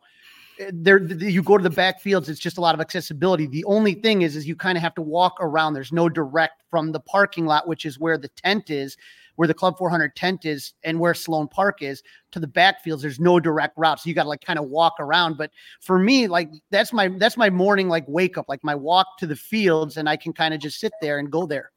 there 0.74 1.02
you 1.02 1.42
go 1.44 1.58
to 1.58 1.64
the 1.64 1.76
backfields 1.76 2.30
it's 2.30 2.40
just 2.40 2.58
a 2.58 2.62
lot 2.62 2.76
of 2.76 2.82
accessibility. 2.82 3.48
The 3.48 3.66
only 3.66 3.94
thing 3.94 4.22
is 4.22 4.36
is 4.36 4.48
you 4.48 4.56
kind 4.56 4.78
of 4.78 4.82
have 4.82 4.96
to 4.96 5.02
walk 5.02 5.38
around. 5.40 5.74
There's 5.74 5.92
no 5.92 6.10
direct 6.10 6.64
from 6.70 6.92
the 6.92 7.00
parking 7.00 7.46
lot 7.46 7.68
which 7.68 7.86
is 7.86 8.00
where 8.00 8.18
the 8.18 8.30
tent 8.30 8.70
is 8.70 8.98
where 9.36 9.48
the 9.48 9.54
club 9.54 9.78
400 9.78 10.16
tent 10.16 10.46
is 10.46 10.74
and 10.84 11.00
where 11.00 11.14
sloan 11.14 11.48
park 11.48 11.82
is 11.82 12.04
to 12.32 12.40
the 12.40 12.48
backfields 12.48 13.02
there's 13.02 13.20
no 13.20 13.40
direct 13.40 13.78
route. 13.78 14.00
So 14.00 14.10
you 14.10 14.14
got 14.14 14.24
to 14.24 14.30
like 14.30 14.42
kind 14.42 14.60
of 14.60 14.66
walk 14.66 14.96
around. 15.00 15.38
But 15.38 15.52
for 15.80 15.98
me 15.98 16.28
like 16.28 16.50
that's 16.70 16.94
my 16.94 17.08
that's 17.08 17.38
my 17.38 17.50
morning 17.50 17.88
like 17.88 18.06
wake 18.08 18.38
up 18.38 18.46
like 18.50 18.64
my 18.64 18.76
walk 18.76 19.18
to 19.20 19.28
the 19.28 19.36
fields 19.36 19.98
and 19.98 20.08
i 20.10 20.16
can 20.16 20.34
kind 20.34 20.54
of 20.54 20.60
just 20.60 20.80
sit 20.80 20.92
there 21.02 21.20
and 21.20 21.32
go 21.32 21.46
there 21.46 21.72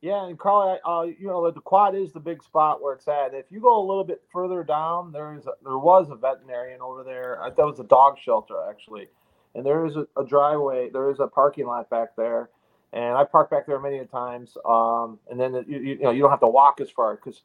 yeah, 0.00 0.26
and 0.26 0.38
Carly, 0.38 0.78
uh, 0.84 1.02
you 1.02 1.26
know, 1.26 1.50
the 1.50 1.60
quad 1.60 1.96
is 1.96 2.12
the 2.12 2.20
big 2.20 2.42
spot 2.42 2.80
where 2.80 2.94
it's 2.94 3.08
at. 3.08 3.34
If 3.34 3.46
you 3.50 3.60
go 3.60 3.80
a 3.80 3.84
little 3.84 4.04
bit 4.04 4.22
further 4.32 4.62
down, 4.62 5.10
there 5.10 5.34
is 5.34 5.46
a, 5.46 5.52
there 5.64 5.78
was 5.78 6.08
a 6.10 6.14
veterinarian 6.14 6.80
over 6.80 7.02
there. 7.02 7.40
That 7.56 7.66
was 7.66 7.80
a 7.80 7.84
dog 7.84 8.16
shelter 8.16 8.54
actually, 8.70 9.08
and 9.56 9.66
there 9.66 9.84
is 9.86 9.96
a, 9.96 10.06
a, 10.16 10.24
driveway. 10.24 10.90
There 10.90 11.10
is 11.10 11.18
a 11.18 11.26
parking 11.26 11.66
lot 11.66 11.90
back 11.90 12.14
there, 12.16 12.48
and 12.92 13.16
I 13.16 13.24
parked 13.24 13.50
back 13.50 13.66
there 13.66 13.80
many 13.80 14.04
times. 14.06 14.56
Um, 14.64 15.18
and 15.28 15.40
then 15.40 15.64
you, 15.66 15.78
you, 15.78 15.98
know 15.98 16.10
you 16.12 16.22
don't 16.22 16.30
have 16.30 16.40
to 16.40 16.48
walk 16.48 16.80
as 16.80 16.90
far 16.90 17.16
because. 17.16 17.42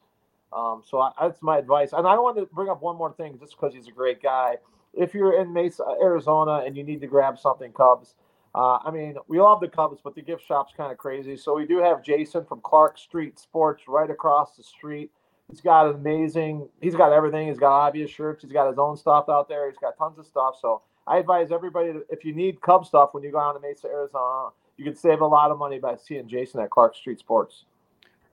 Um, 0.52 0.82
so 0.88 1.00
I, 1.00 1.10
that's 1.20 1.42
my 1.42 1.58
advice. 1.58 1.92
And 1.92 2.06
I 2.06 2.14
want 2.14 2.36
to 2.36 2.46
bring 2.54 2.68
up 2.68 2.80
one 2.80 2.96
more 2.96 3.12
thing, 3.12 3.36
just 3.40 3.56
because 3.56 3.74
he's 3.74 3.88
a 3.88 3.90
great 3.90 4.22
guy. 4.22 4.58
If 4.92 5.12
you're 5.12 5.40
in 5.40 5.52
Mesa, 5.52 5.82
Arizona, 6.00 6.62
and 6.64 6.76
you 6.76 6.84
need 6.84 7.00
to 7.00 7.08
grab 7.08 7.40
something 7.40 7.72
Cubs, 7.72 8.14
uh, 8.54 8.78
I 8.84 8.90
mean, 8.90 9.16
we 9.28 9.40
love 9.40 9.60
the 9.60 9.68
Cubs, 9.68 10.00
but 10.02 10.14
the 10.14 10.22
gift 10.22 10.46
shop's 10.46 10.72
kind 10.76 10.92
of 10.92 10.98
crazy. 10.98 11.36
So 11.36 11.56
we 11.56 11.66
do 11.66 11.78
have 11.78 12.02
Jason 12.02 12.44
from 12.44 12.60
Clark 12.60 12.98
Street 12.98 13.38
Sports 13.38 13.84
right 13.88 14.10
across 14.10 14.56
the 14.56 14.62
street 14.62 15.10
He's 15.50 15.60
got 15.60 15.90
amazing. 15.90 16.68
He's 16.80 16.94
got 16.94 17.12
everything. 17.12 17.48
He's 17.48 17.58
got 17.58 17.72
obvious 17.72 18.10
shirts. 18.10 18.42
He's 18.42 18.52
got 18.52 18.68
his 18.68 18.78
own 18.78 18.96
stuff 18.96 19.28
out 19.28 19.48
there. 19.48 19.70
He's 19.70 19.78
got 19.78 19.96
tons 19.98 20.18
of 20.18 20.26
stuff. 20.26 20.56
So 20.60 20.82
I 21.06 21.18
advise 21.18 21.52
everybody 21.52 21.92
to, 21.92 22.02
if 22.08 22.24
you 22.24 22.34
need 22.34 22.60
Cub 22.62 22.86
stuff 22.86 23.10
when 23.12 23.22
you 23.22 23.30
go 23.30 23.40
down 23.40 23.54
to 23.54 23.60
Mesa, 23.60 23.88
Arizona, 23.88 24.50
you 24.78 24.84
can 24.84 24.96
save 24.96 25.20
a 25.20 25.26
lot 25.26 25.50
of 25.50 25.58
money 25.58 25.78
by 25.78 25.96
seeing 25.96 26.26
Jason 26.26 26.60
at 26.60 26.70
Clark 26.70 26.96
Street 26.96 27.18
Sports. 27.18 27.64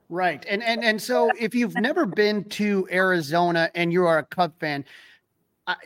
Right. 0.09 0.45
And 0.49 0.61
and 0.63 0.83
and 0.83 1.01
so 1.01 1.29
if 1.39 1.55
you've 1.55 1.75
never 1.75 2.05
been 2.05 2.43
to 2.45 2.87
Arizona 2.91 3.69
and 3.75 3.93
you 3.93 4.05
are 4.05 4.17
a 4.17 4.23
Cub 4.23 4.53
fan, 4.59 4.83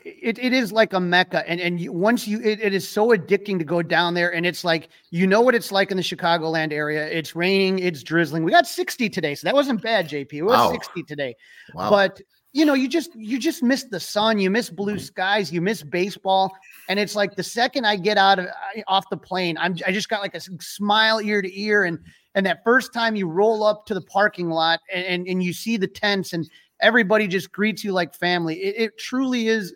it, 0.04 0.40
it 0.40 0.54
is 0.54 0.72
like 0.72 0.94
a 0.94 1.00
mecca 1.00 1.48
and 1.50 1.60
and 1.60 1.80
you, 1.80 1.92
once 1.92 2.28
you 2.28 2.40
it, 2.42 2.60
it 2.62 2.74
is 2.74 2.88
so 2.88 3.10
addicting 3.10 3.60
to 3.60 3.66
go 3.66 3.82
down 3.82 4.14
there 4.14 4.34
and 4.34 4.46
it's 4.46 4.64
like 4.64 4.90
you 5.12 5.28
know 5.28 5.42
what 5.42 5.54
it's 5.54 5.72
like 5.72 5.92
in 5.92 5.98
the 5.98 6.04
chicagoland 6.04 6.72
area. 6.72 7.08
It's 7.08 7.36
raining 7.36 7.80
it's 7.80 8.02
drizzling. 8.02 8.44
We 8.44 8.52
got 8.52 8.68
60 8.68 9.10
today 9.10 9.36
so 9.36 9.46
that 9.46 9.54
wasn't 9.54 9.82
bad 9.82 10.10
jp 10.10 10.34
it 10.34 10.44
was 10.44 10.54
wow. 10.54 10.72
60 10.72 11.04
today. 11.04 11.36
Wow. 11.74 11.90
but 11.90 12.22
you 12.56 12.64
know 12.64 12.74
you 12.74 12.88
just 12.88 13.14
you 13.16 13.38
just 13.38 13.62
miss 13.62 13.84
the 13.84 14.00
sun 14.00 14.40
you 14.40 14.50
miss 14.50 14.70
blue 14.70 14.94
mm-hmm. 14.94 15.02
skies 15.02 15.52
you 15.52 15.62
miss 15.62 15.84
baseball 15.84 16.56
and 16.88 16.98
it's 16.98 17.14
like 17.14 17.36
the 17.36 17.44
second 17.44 17.86
i 17.86 17.98
get 17.98 18.18
out 18.18 18.40
of 18.40 18.48
off 18.88 19.10
the 19.10 19.18
plane 19.18 19.58
i'm 19.60 19.76
i 19.86 19.92
just 19.92 20.08
got 20.08 20.22
like 20.22 20.34
a 20.34 20.40
smile 20.62 21.20
ear 21.20 21.42
to 21.42 21.60
ear 21.60 21.84
and 21.84 22.00
and 22.34 22.46
that 22.46 22.64
first 22.64 22.94
time 22.94 23.14
you 23.14 23.28
roll 23.28 23.64
up 23.66 23.86
to 23.86 23.94
the 23.94 24.02
parking 24.02 24.50
lot 24.50 24.80
and 24.92 25.06
and, 25.06 25.28
and 25.28 25.44
you 25.44 25.52
see 25.52 25.76
the 25.76 25.88
tents 25.88 26.32
and 26.32 26.50
everybody 26.86 27.28
just 27.28 27.52
greets 27.52 27.84
you 27.84 27.92
like 27.92 28.14
family. 28.14 28.56
It, 28.56 28.76
it 28.78 28.98
truly 28.98 29.48
is. 29.48 29.74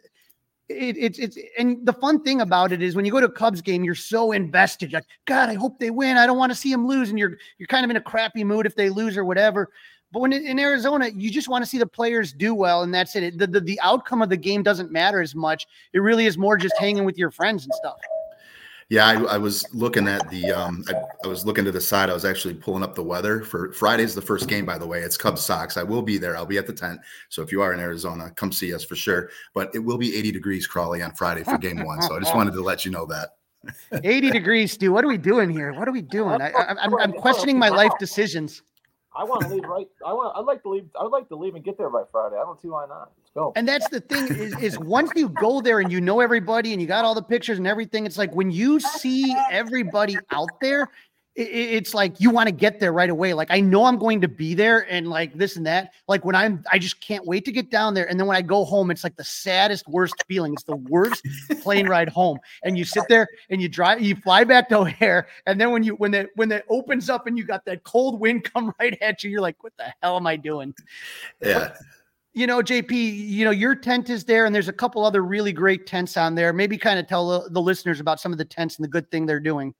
It, 0.69 0.95
it's 0.97 1.17
it's 1.17 1.37
and 1.57 1.83
the 1.83 1.93
fun 1.93 2.21
thing 2.21 2.41
about 2.41 2.71
it 2.71 2.83
is 2.83 2.95
when 2.95 3.03
you 3.03 3.11
go 3.11 3.19
to 3.19 3.25
a 3.25 3.31
Cubs 3.31 3.61
game, 3.61 3.83
you're 3.83 3.95
so 3.95 4.31
invested. 4.31 4.93
Like, 4.93 5.05
God, 5.25 5.49
I 5.49 5.55
hope 5.55 5.79
they 5.79 5.89
win. 5.89 6.15
I 6.15 6.27
don't 6.27 6.37
want 6.37 6.51
to 6.51 6.55
see 6.55 6.71
them 6.71 6.87
lose, 6.87 7.09
and 7.09 7.17
you're 7.17 7.37
you're 7.57 7.67
kind 7.67 7.83
of 7.83 7.89
in 7.89 7.97
a 7.97 8.01
crappy 8.01 8.43
mood 8.43 8.67
if 8.67 8.75
they 8.75 8.89
lose 8.89 9.17
or 9.17 9.25
whatever. 9.25 9.69
But 10.11 10.19
when 10.21 10.33
in 10.33 10.59
Arizona, 10.59 11.09
you 11.09 11.31
just 11.31 11.49
want 11.49 11.63
to 11.63 11.69
see 11.69 11.79
the 11.79 11.87
players 11.87 12.33
do 12.33 12.53
well, 12.53 12.83
and 12.83 12.93
that's 12.93 13.15
it. 13.15 13.37
The, 13.37 13.47
the, 13.47 13.61
the 13.61 13.79
outcome 13.81 14.21
of 14.21 14.29
the 14.29 14.37
game 14.37 14.63
doesn't 14.63 14.91
matter 14.91 15.21
as 15.21 15.35
much. 15.35 15.67
It 15.93 15.99
really 15.99 16.25
is 16.25 16.37
more 16.37 16.57
just 16.57 16.75
hanging 16.79 17.05
with 17.05 17.17
your 17.17 17.29
friends 17.29 17.63
and 17.65 17.73
stuff. 17.75 17.97
Yeah, 18.89 19.05
I, 19.05 19.35
I, 19.35 19.37
was 19.37 19.71
looking 19.71 20.07
at 20.07 20.27
the. 20.31 20.51
Um, 20.51 20.83
I, 20.89 20.93
I, 21.23 21.27
was 21.27 21.45
looking 21.45 21.63
to 21.65 21.71
the 21.71 21.79
side. 21.79 22.09
I 22.09 22.13
was 22.13 22.25
actually 22.25 22.55
pulling 22.55 22.81
up 22.81 22.95
the 22.95 23.03
weather 23.03 23.43
for 23.43 23.71
Friday's 23.71 24.15
the 24.15 24.21
first 24.21 24.49
game. 24.49 24.65
By 24.65 24.79
the 24.79 24.87
way, 24.87 25.01
it's 25.01 25.15
Cubs 25.15 25.45
Sox. 25.45 25.77
I 25.77 25.83
will 25.83 26.01
be 26.01 26.17
there. 26.17 26.35
I'll 26.35 26.47
be 26.47 26.57
at 26.57 26.65
the 26.65 26.73
tent. 26.73 26.99
So 27.29 27.43
if 27.43 27.51
you 27.51 27.61
are 27.61 27.71
in 27.71 27.79
Arizona, 27.79 28.31
come 28.35 28.51
see 28.51 28.73
us 28.73 28.83
for 28.83 28.95
sure. 28.95 29.29
But 29.53 29.69
it 29.75 29.79
will 29.79 29.99
be 29.99 30.15
80 30.17 30.31
degrees, 30.31 30.65
Crawly, 30.65 31.03
on 31.03 31.13
Friday 31.13 31.43
for 31.43 31.59
Game 31.59 31.85
One. 31.85 32.01
So 32.01 32.15
I 32.15 32.19
just 32.19 32.35
wanted 32.35 32.53
to 32.53 32.61
let 32.61 32.83
you 32.83 32.89
know 32.89 33.05
that. 33.05 33.35
80 34.03 34.31
degrees, 34.31 34.71
Stu. 34.71 34.91
What 34.91 35.03
are 35.03 35.07
we 35.07 35.17
doing 35.17 35.51
here? 35.51 35.71
What 35.73 35.87
are 35.87 35.91
we 35.91 36.01
doing? 36.01 36.41
I, 36.41 36.75
am 36.81 37.13
questioning 37.13 37.59
my 37.59 37.69
life 37.69 37.91
decisions. 37.99 38.63
I 39.15 39.23
want 39.23 39.41
to 39.41 39.47
leave 39.47 39.63
right. 39.63 39.87
I 40.05 40.13
want. 40.13 40.37
I'd 40.37 40.45
like 40.45 40.61
to 40.63 40.69
leave. 40.69 40.85
I'd 40.99 41.05
like 41.05 41.27
to 41.29 41.35
leave 41.35 41.55
and 41.55 41.63
get 41.63 41.77
there 41.77 41.89
by 41.89 42.03
Friday. 42.11 42.35
I 42.35 42.43
don't 42.43 42.61
see 42.61 42.67
why 42.67 42.85
not. 42.87 43.11
Let's 43.17 43.31
go. 43.33 43.53
And 43.55 43.67
that's 43.67 43.89
the 43.89 44.01
thing 44.01 44.27
is, 44.27 44.55
is 44.59 44.77
once 44.77 45.11
you 45.15 45.29
go 45.29 45.61
there 45.61 45.79
and 45.79 45.91
you 45.91 45.99
know 45.99 46.19
everybody 46.19 46.73
and 46.73 46.81
you 46.81 46.87
got 46.87 47.05
all 47.05 47.15
the 47.15 47.23
pictures 47.23 47.57
and 47.57 47.65
everything, 47.65 48.05
it's 48.05 48.17
like 48.19 48.33
when 48.35 48.51
you 48.51 48.79
see 48.79 49.35
everybody 49.49 50.15
out 50.31 50.49
there, 50.61 50.89
it's 51.39 51.93
like 51.93 52.19
you 52.19 52.29
want 52.29 52.47
to 52.47 52.51
get 52.51 52.79
there 52.79 52.91
right 52.91 53.09
away. 53.09 53.33
Like 53.33 53.49
I 53.49 53.61
know 53.61 53.85
I'm 53.85 53.97
going 53.97 54.19
to 54.21 54.27
be 54.27 54.53
there 54.53 54.85
and 54.91 55.07
like 55.07 55.33
this 55.33 55.55
and 55.55 55.65
that. 55.65 55.93
Like 56.07 56.25
when 56.25 56.35
I'm, 56.35 56.63
I 56.71 56.79
just 56.79 56.99
can't 56.99 57.25
wait 57.25 57.45
to 57.45 57.51
get 57.51 57.71
down 57.71 57.93
there. 57.93 58.09
And 58.09 58.19
then 58.19 58.27
when 58.27 58.35
I 58.35 58.41
go 58.41 58.65
home, 58.65 58.91
it's 58.91 59.03
like 59.03 59.15
the 59.15 59.23
saddest, 59.23 59.87
worst 59.87 60.15
feeling. 60.27 60.53
It's 60.53 60.63
the 60.63 60.75
worst 60.75 61.25
plane 61.61 61.87
ride 61.87 62.09
home. 62.09 62.39
And 62.63 62.77
you 62.77 62.83
sit 62.83 63.05
there 63.07 63.27
and 63.49 63.61
you 63.61 63.69
drive, 63.69 64.01
you 64.01 64.15
fly 64.17 64.43
back 64.43 64.67
to 64.69 64.79
O'Hare, 64.79 65.27
and 65.45 65.59
then 65.59 65.71
when 65.71 65.83
you 65.83 65.93
when 65.95 66.11
that 66.11 66.29
when 66.35 66.49
that 66.49 66.65
opens 66.69 67.09
up 67.09 67.25
and 67.25 67.37
you 67.37 67.45
got 67.45 67.63
that 67.65 67.83
cold 67.83 68.19
wind 68.19 68.43
come 68.43 68.73
right 68.79 68.97
at 69.01 69.23
you, 69.23 69.29
you're 69.29 69.41
like, 69.41 69.63
what 69.63 69.73
the 69.77 69.93
hell 70.03 70.17
am 70.17 70.27
I 70.27 70.35
doing? 70.35 70.73
Yeah. 71.41 71.73
you 72.33 72.47
know, 72.47 72.61
JP, 72.61 72.91
you 72.91 73.45
know, 73.45 73.51
your 73.51 73.75
tent 73.75 74.09
is 74.09 74.25
there, 74.25 74.45
and 74.45 74.53
there's 74.53 74.67
a 74.67 74.73
couple 74.73 75.05
other 75.05 75.23
really 75.23 75.53
great 75.53 75.87
tents 75.87 76.17
on 76.17 76.35
there. 76.35 76.51
Maybe 76.51 76.77
kind 76.77 76.99
of 76.99 77.07
tell 77.07 77.49
the 77.49 77.61
listeners 77.61 77.99
about 77.99 78.19
some 78.19 78.31
of 78.31 78.37
the 78.37 78.45
tents 78.45 78.77
and 78.77 78.83
the 78.83 78.89
good 78.89 79.09
thing 79.09 79.25
they're 79.25 79.39
doing. 79.39 79.73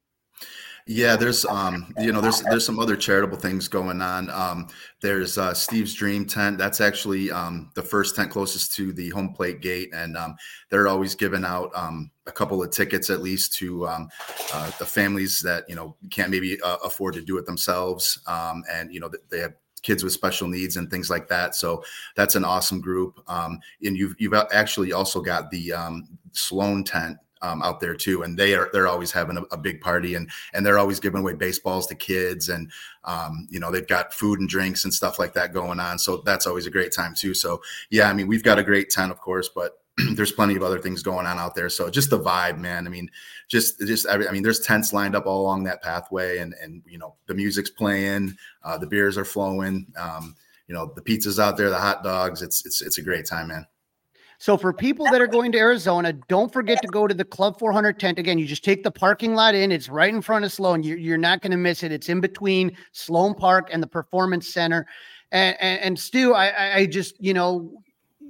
Yeah, 0.92 1.16
there's 1.16 1.46
um, 1.46 1.94
you 2.00 2.12
know, 2.12 2.20
there's 2.20 2.42
there's 2.42 2.66
some 2.66 2.80
other 2.80 2.96
charitable 2.96 3.38
things 3.38 3.68
going 3.68 4.02
on. 4.02 4.32
Um, 4.32 4.70
there's 5.02 5.38
uh, 5.38 5.54
Steve's 5.54 5.94
Dream 5.94 6.26
Tent. 6.26 6.58
That's 6.58 6.82
actually 6.82 7.30
um, 7.30 7.70
the 7.76 7.84
first 7.84 8.16
tent 8.16 8.32
closest 8.32 8.74
to 8.78 8.92
the 8.92 9.12
home 9.12 9.32
plate 9.32 9.62
gate, 9.62 9.92
and 9.94 10.18
um, 10.18 10.36
they're 10.72 10.88
always 10.88 11.14
giving 11.14 11.46
out 11.46 11.70
um, 11.76 12.10
a 12.26 12.32
couple 12.32 12.64
of 12.64 12.72
tickets 12.72 13.12
at 13.12 13.22
least 13.22 13.54
to 13.60 13.88
um, 13.88 14.10
uh, 14.52 14.72
the 14.80 14.86
families 14.86 15.42
that 15.44 15.64
you 15.70 15.76
know 15.76 15.96
can't 16.10 16.32
maybe 16.32 16.60
uh, 16.64 16.78
afford 16.84 17.14
to 17.14 17.22
do 17.22 17.38
it 17.38 17.46
themselves, 17.46 18.20
um, 18.26 18.64
and 18.72 18.92
you 18.92 19.00
know 19.00 19.12
they 19.30 19.42
have 19.42 19.54
kids 19.84 20.04
with 20.04 20.12
special 20.12 20.48
needs 20.48 20.76
and 20.76 20.90
things 20.90 21.12
like 21.12 21.28
that. 21.28 21.54
So 21.54 21.84
that's 22.16 22.34
an 22.34 22.44
awesome 22.44 22.82
group. 22.82 23.22
Um, 23.28 23.60
and 23.84 23.96
you've 23.96 24.16
you've 24.18 24.34
actually 24.34 24.92
also 24.92 25.22
got 25.22 25.52
the 25.52 25.72
um, 25.72 26.08
Sloan 26.32 26.84
tent 26.84 27.20
um, 27.42 27.62
out 27.62 27.80
there 27.80 27.96
too, 27.96 28.24
and 28.24 28.38
they 28.38 28.54
are 28.56 28.70
they're 28.74 28.88
always 28.88 29.12
having 29.12 29.38
a, 29.38 29.42
a, 29.52 29.58
big 29.58 29.82
party, 29.82 30.16
and 30.16 30.30
and 30.54 30.66
they're 30.66 30.80
always 30.80 31.00
giving 31.00 31.22
away 31.22 31.34
baseballs 31.34 31.88
to 31.88 31.96
kids, 31.96 32.50
and 32.50 32.72
um, 33.04 33.48
you 33.50 33.60
know 33.60 33.72
they've 33.72 33.88
got 33.88 34.14
food 34.14 34.40
and 34.40 34.50
drinks 34.50 34.84
and 34.84 34.94
stuff 34.94 35.20
like 35.20 35.34
that 35.34 35.54
going 35.54 35.80
on. 35.80 36.00
So 36.00 36.22
that's 36.26 36.48
always 36.48 36.66
a 36.66 36.72
great 36.72 36.92
time 36.94 37.14
too. 37.16 37.34
So 37.34 37.62
yeah, 37.90 38.10
I 38.10 38.14
mean 38.14 38.28
we've 38.28 38.44
got 38.44 38.60
a 38.60 38.64
great 38.64 38.90
tent, 38.90 39.12
of 39.12 39.20
course, 39.20 39.50
but 39.54 39.80
there's 40.16 40.32
plenty 40.32 40.56
of 40.56 40.64
other 40.64 40.80
things 40.80 41.04
going 41.04 41.26
on 41.26 41.38
out 41.38 41.56
there. 41.56 41.70
So 41.70 41.90
just 41.90 42.10
the 42.10 42.20
vibe, 42.20 42.58
man. 42.58 42.86
I 42.86 42.90
mean, 42.90 43.10
just 43.48 43.80
just 43.80 44.08
I 44.08 44.18
mean, 44.32 44.44
there's 44.44 44.60
tents 44.60 44.94
lined 44.94 45.16
up 45.16 45.26
all 45.26 45.42
along 45.42 45.64
that 45.64 45.82
pathway, 45.82 46.40
and 46.40 46.54
and 46.62 46.84
you 46.88 46.98
know 46.98 47.16
the 47.28 47.34
music's 47.34 47.70
playing, 47.70 48.36
uh, 48.64 48.78
the 48.78 48.88
beers 48.88 49.18
are 49.18 49.26
flowing, 49.26 49.88
um, 49.98 50.36
you 50.68 50.76
know 50.76 50.92
the 50.96 51.02
pizzas 51.02 51.40
out 51.40 51.58
there, 51.58 51.70
the 51.70 51.78
hot 51.78 52.04
dogs. 52.04 52.42
It's 52.42 52.66
it's 52.66 52.82
it's 52.82 52.98
a 52.98 53.04
great 53.04 53.26
time, 53.26 53.48
man. 53.48 53.66
So 54.40 54.56
for 54.56 54.72
people 54.72 55.06
that 55.12 55.20
are 55.20 55.28
going 55.28 55.52
to 55.52 55.58
Arizona, 55.58 56.14
don't 56.14 56.52
forget 56.52 56.82
to 56.82 56.88
go 56.88 57.08
to 57.08 57.14
the 57.14 57.26
Club 57.26 57.60
400 57.60 58.00
tent. 58.00 58.18
Again, 58.18 58.40
you 58.40 58.46
just 58.46 58.64
take 58.64 58.84
the 58.84 58.92
parking 58.92 59.36
lot 59.36 59.54
in. 59.54 59.70
It's 59.70 59.90
right 59.90 60.14
in 60.14 60.22
front 60.22 60.46
of 60.46 60.54
Sloan. 60.54 60.82
You're, 60.82 60.98
you're 60.98 61.18
not 61.18 61.42
going 61.42 61.52
to 61.52 61.58
miss 61.58 61.84
it. 61.84 61.92
It's 61.92 62.08
in 62.08 62.22
between 62.22 62.76
Sloan 62.94 63.36
Park 63.36 63.68
and 63.70 63.84
the 63.84 63.88
Performance 63.88 64.48
Center. 64.48 64.88
And, 65.34 65.58
and, 65.60 65.82
and 65.82 66.00
Stu, 66.00 66.34
I, 66.34 66.78
I 66.78 66.86
just, 66.86 67.22
you 67.22 67.34
know, 67.34 67.84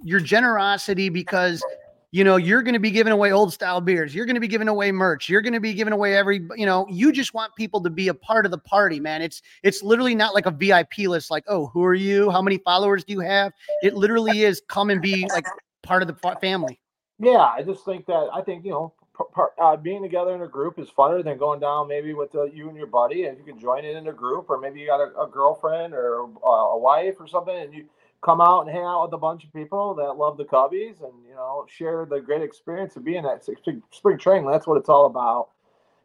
your 0.03 0.19
generosity 0.19 1.09
because 1.09 1.63
you 2.11 2.23
know 2.23 2.37
you're 2.37 2.63
going 2.63 2.73
to 2.73 2.79
be 2.79 2.89
giving 2.89 3.11
away 3.11 3.31
old 3.31 3.51
style 3.51 3.81
beers 3.81 4.15
you're 4.15 4.25
going 4.25 4.35
to 4.35 4.39
be 4.39 4.47
giving 4.47 4.69
away 4.69 4.91
merch 4.91 5.27
you're 5.27 5.41
going 5.41 5.53
to 5.53 5.59
be 5.59 5.73
giving 5.73 5.93
away 5.93 6.15
every 6.15 6.41
you 6.55 6.65
know 6.65 6.87
you 6.89 7.11
just 7.11 7.33
want 7.33 7.53
people 7.55 7.81
to 7.81 7.89
be 7.89 8.07
a 8.07 8.13
part 8.13 8.45
of 8.45 8.51
the 8.51 8.57
party 8.57 8.99
man 8.99 9.21
it's 9.21 9.41
it's 9.61 9.83
literally 9.83 10.15
not 10.15 10.33
like 10.33 10.45
a 10.45 10.51
vip 10.51 10.97
list 10.97 11.29
like 11.29 11.43
oh 11.47 11.67
who 11.67 11.83
are 11.83 11.93
you 11.93 12.31
how 12.31 12.41
many 12.41 12.57
followers 12.59 13.03
do 13.03 13.13
you 13.13 13.19
have 13.19 13.51
it 13.83 13.93
literally 13.93 14.43
is 14.43 14.61
come 14.69 14.89
and 14.89 15.01
be 15.01 15.27
like 15.29 15.45
part 15.89 16.03
of 16.03 16.07
the 16.07 16.37
family. 16.39 16.79
Yeah, 17.19 17.39
I 17.39 17.63
just 17.63 17.83
think 17.83 18.05
that 18.05 18.29
I 18.31 18.41
think 18.41 18.63
you 18.63 18.71
know 18.71 18.93
part, 19.33 19.53
uh, 19.61 19.75
being 19.75 20.03
together 20.03 20.35
in 20.35 20.41
a 20.43 20.47
group 20.47 20.79
is 20.79 20.87
funner 20.89 21.23
than 21.23 21.37
going 21.37 21.59
down 21.59 21.87
maybe 21.87 22.13
with 22.13 22.33
uh, 22.35 22.43
you 22.43 22.69
and 22.69 22.77
your 22.77 22.87
buddy, 22.87 23.25
and 23.25 23.37
you 23.37 23.43
can 23.43 23.59
join 23.59 23.83
it 23.83 23.95
in 23.95 24.07
a 24.07 24.13
group, 24.13 24.49
or 24.49 24.59
maybe 24.59 24.79
you 24.79 24.87
got 24.87 25.01
a, 25.01 25.19
a 25.19 25.27
girlfriend 25.27 25.93
or 25.93 26.29
uh, 26.45 26.75
a 26.75 26.77
wife 26.77 27.15
or 27.19 27.27
something, 27.27 27.57
and 27.57 27.73
you 27.73 27.85
come 28.21 28.39
out 28.39 28.61
and 28.61 28.69
hang 28.69 28.83
out 28.83 29.03
with 29.03 29.13
a 29.13 29.17
bunch 29.17 29.43
of 29.43 29.51
people 29.51 29.95
that 29.95 30.13
love 30.13 30.37
the 30.37 30.45
Cubbies, 30.45 31.01
and 31.03 31.13
you 31.27 31.33
know 31.33 31.65
share 31.67 32.05
the 32.05 32.19
great 32.19 32.43
experience 32.43 32.95
of 32.95 33.03
being 33.03 33.25
at 33.25 33.43
spring 33.91 34.17
training. 34.19 34.49
That's 34.49 34.67
what 34.67 34.77
it's 34.77 34.89
all 34.89 35.07
about. 35.07 35.49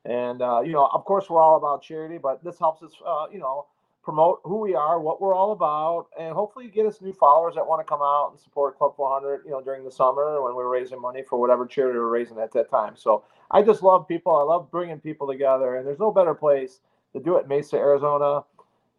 And 0.07 0.43
uh, 0.43 0.63
you 0.63 0.73
know, 0.73 0.89
of 0.93 1.05
course, 1.05 1.29
we're 1.29 1.43
all 1.43 1.57
about 1.57 1.83
charity, 1.83 2.19
but 2.19 2.43
this 2.43 2.59
helps 2.59 2.83
us, 2.83 2.93
uh, 3.07 3.27
you 3.31 3.39
know, 3.39 3.67
promote 4.05 4.41
who 4.45 4.59
we 4.59 4.75
are, 4.75 5.01
what 5.01 5.21
we're 5.21 5.35
all 5.35 5.53
about, 5.53 6.07
and 6.19 6.35
hopefully 6.35 6.69
get 6.69 6.87
us 6.87 7.01
new 7.01 7.13
followers 7.13 7.55
that 7.55 7.67
want 7.67 7.85
to 7.85 7.89
come 7.89 8.03
out 8.03 8.31
and 8.31 8.39
support 8.39 8.77
Club 8.79 8.95
400. 8.97 9.43
You 9.45 9.53
know, 9.53 9.61
during 9.61 9.85
the 9.85 9.91
summer 9.91 10.43
when 10.43 10.55
we're 10.55 10.69
raising 10.69 11.01
money 11.01 11.23
for 11.29 11.41
whatever 11.41 11.67
charity 11.67 11.99
we're 11.99 12.09
raising 12.09 12.39
at 12.39 12.53
that 12.53 12.71
time. 12.71 12.95
So 12.97 13.25
I 13.51 13.63
just 13.63 13.83
love 13.83 14.07
people. 14.07 14.37
I 14.37 14.43
love 14.43 14.71
bringing 14.71 15.01
people 15.01 15.27
together, 15.27 15.77
and 15.77 15.87
there's 15.87 15.99
no 15.99 16.11
better 16.11 16.35
place 16.35 16.81
to 17.15 17.21
do 17.21 17.37
it. 17.37 17.49
Mesa, 17.49 17.77
Arizona. 17.77 18.45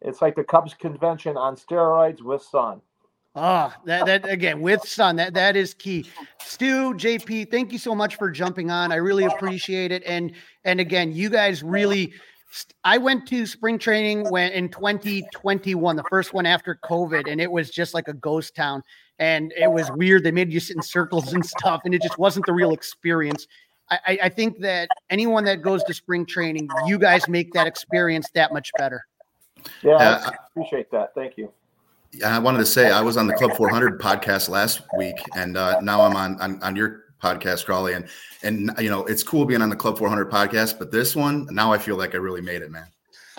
It's 0.02 0.20
like 0.20 0.34
the 0.36 0.44
Cubs 0.44 0.74
convention 0.74 1.36
on 1.36 1.56
steroids 1.56 2.20
with 2.20 2.42
sun. 2.42 2.82
Ah, 3.38 3.76
that, 3.84 4.06
that 4.06 4.26
again 4.26 4.62
with 4.62 4.82
sun 4.88 5.16
that 5.16 5.34
that 5.34 5.56
is 5.56 5.74
key. 5.74 6.06
Stu, 6.40 6.94
JP, 6.94 7.50
thank 7.50 7.70
you 7.70 7.78
so 7.78 7.94
much 7.94 8.16
for 8.16 8.30
jumping 8.30 8.70
on. 8.70 8.92
I 8.92 8.96
really 8.96 9.24
appreciate 9.24 9.92
it. 9.92 10.02
And 10.06 10.32
and 10.64 10.80
again, 10.80 11.12
you 11.12 11.28
guys 11.28 11.62
really 11.62 12.14
I 12.84 12.98
went 12.98 13.26
to 13.28 13.46
spring 13.46 13.78
training 13.78 14.30
when 14.30 14.52
in 14.52 14.68
2021, 14.68 15.96
the 15.96 16.04
first 16.04 16.32
one 16.32 16.46
after 16.46 16.78
COVID, 16.84 17.30
and 17.30 17.40
it 17.40 17.50
was 17.50 17.70
just 17.70 17.94
like 17.94 18.08
a 18.08 18.12
ghost 18.14 18.54
town. 18.54 18.82
And 19.18 19.52
it 19.56 19.70
was 19.70 19.90
weird. 19.92 20.24
They 20.24 20.30
made 20.30 20.52
you 20.52 20.60
sit 20.60 20.76
in 20.76 20.82
circles 20.82 21.32
and 21.32 21.44
stuff, 21.44 21.82
and 21.84 21.94
it 21.94 22.02
just 22.02 22.18
wasn't 22.18 22.46
the 22.46 22.52
real 22.52 22.72
experience. 22.72 23.46
I, 23.88 24.18
I 24.24 24.28
think 24.28 24.58
that 24.60 24.88
anyone 25.10 25.44
that 25.44 25.62
goes 25.62 25.84
to 25.84 25.94
spring 25.94 26.26
training, 26.26 26.68
you 26.86 26.98
guys 26.98 27.28
make 27.28 27.52
that 27.52 27.66
experience 27.66 28.28
that 28.34 28.52
much 28.52 28.72
better. 28.78 29.06
Yeah, 29.82 29.94
uh, 29.94 30.30
I 30.30 30.36
appreciate 30.50 30.90
that. 30.90 31.14
Thank 31.14 31.36
you. 31.36 31.52
I 32.24 32.38
wanted 32.38 32.58
to 32.58 32.66
say 32.66 32.90
I 32.90 33.00
was 33.00 33.16
on 33.16 33.26
the 33.26 33.34
Club 33.34 33.56
400 33.56 34.00
podcast 34.00 34.48
last 34.48 34.82
week, 34.96 35.16
and 35.36 35.56
uh, 35.56 35.80
now 35.80 36.00
I'm 36.00 36.16
on, 36.16 36.40
on 36.40 36.62
on 36.62 36.74
your 36.74 37.05
podcast, 37.22 37.64
Crawly, 37.64 37.94
and 37.94 38.08
and 38.42 38.70
you 38.78 38.90
know 38.90 39.04
it's 39.04 39.22
cool 39.22 39.44
being 39.44 39.62
on 39.62 39.70
the 39.70 39.76
Club 39.76 39.98
400 39.98 40.30
podcast, 40.30 40.78
but 40.78 40.90
this 40.90 41.16
one 41.16 41.46
now 41.50 41.72
I 41.72 41.78
feel 41.78 41.96
like 41.96 42.14
I 42.14 42.18
really 42.18 42.40
made 42.40 42.62
it, 42.62 42.70
man. 42.70 42.86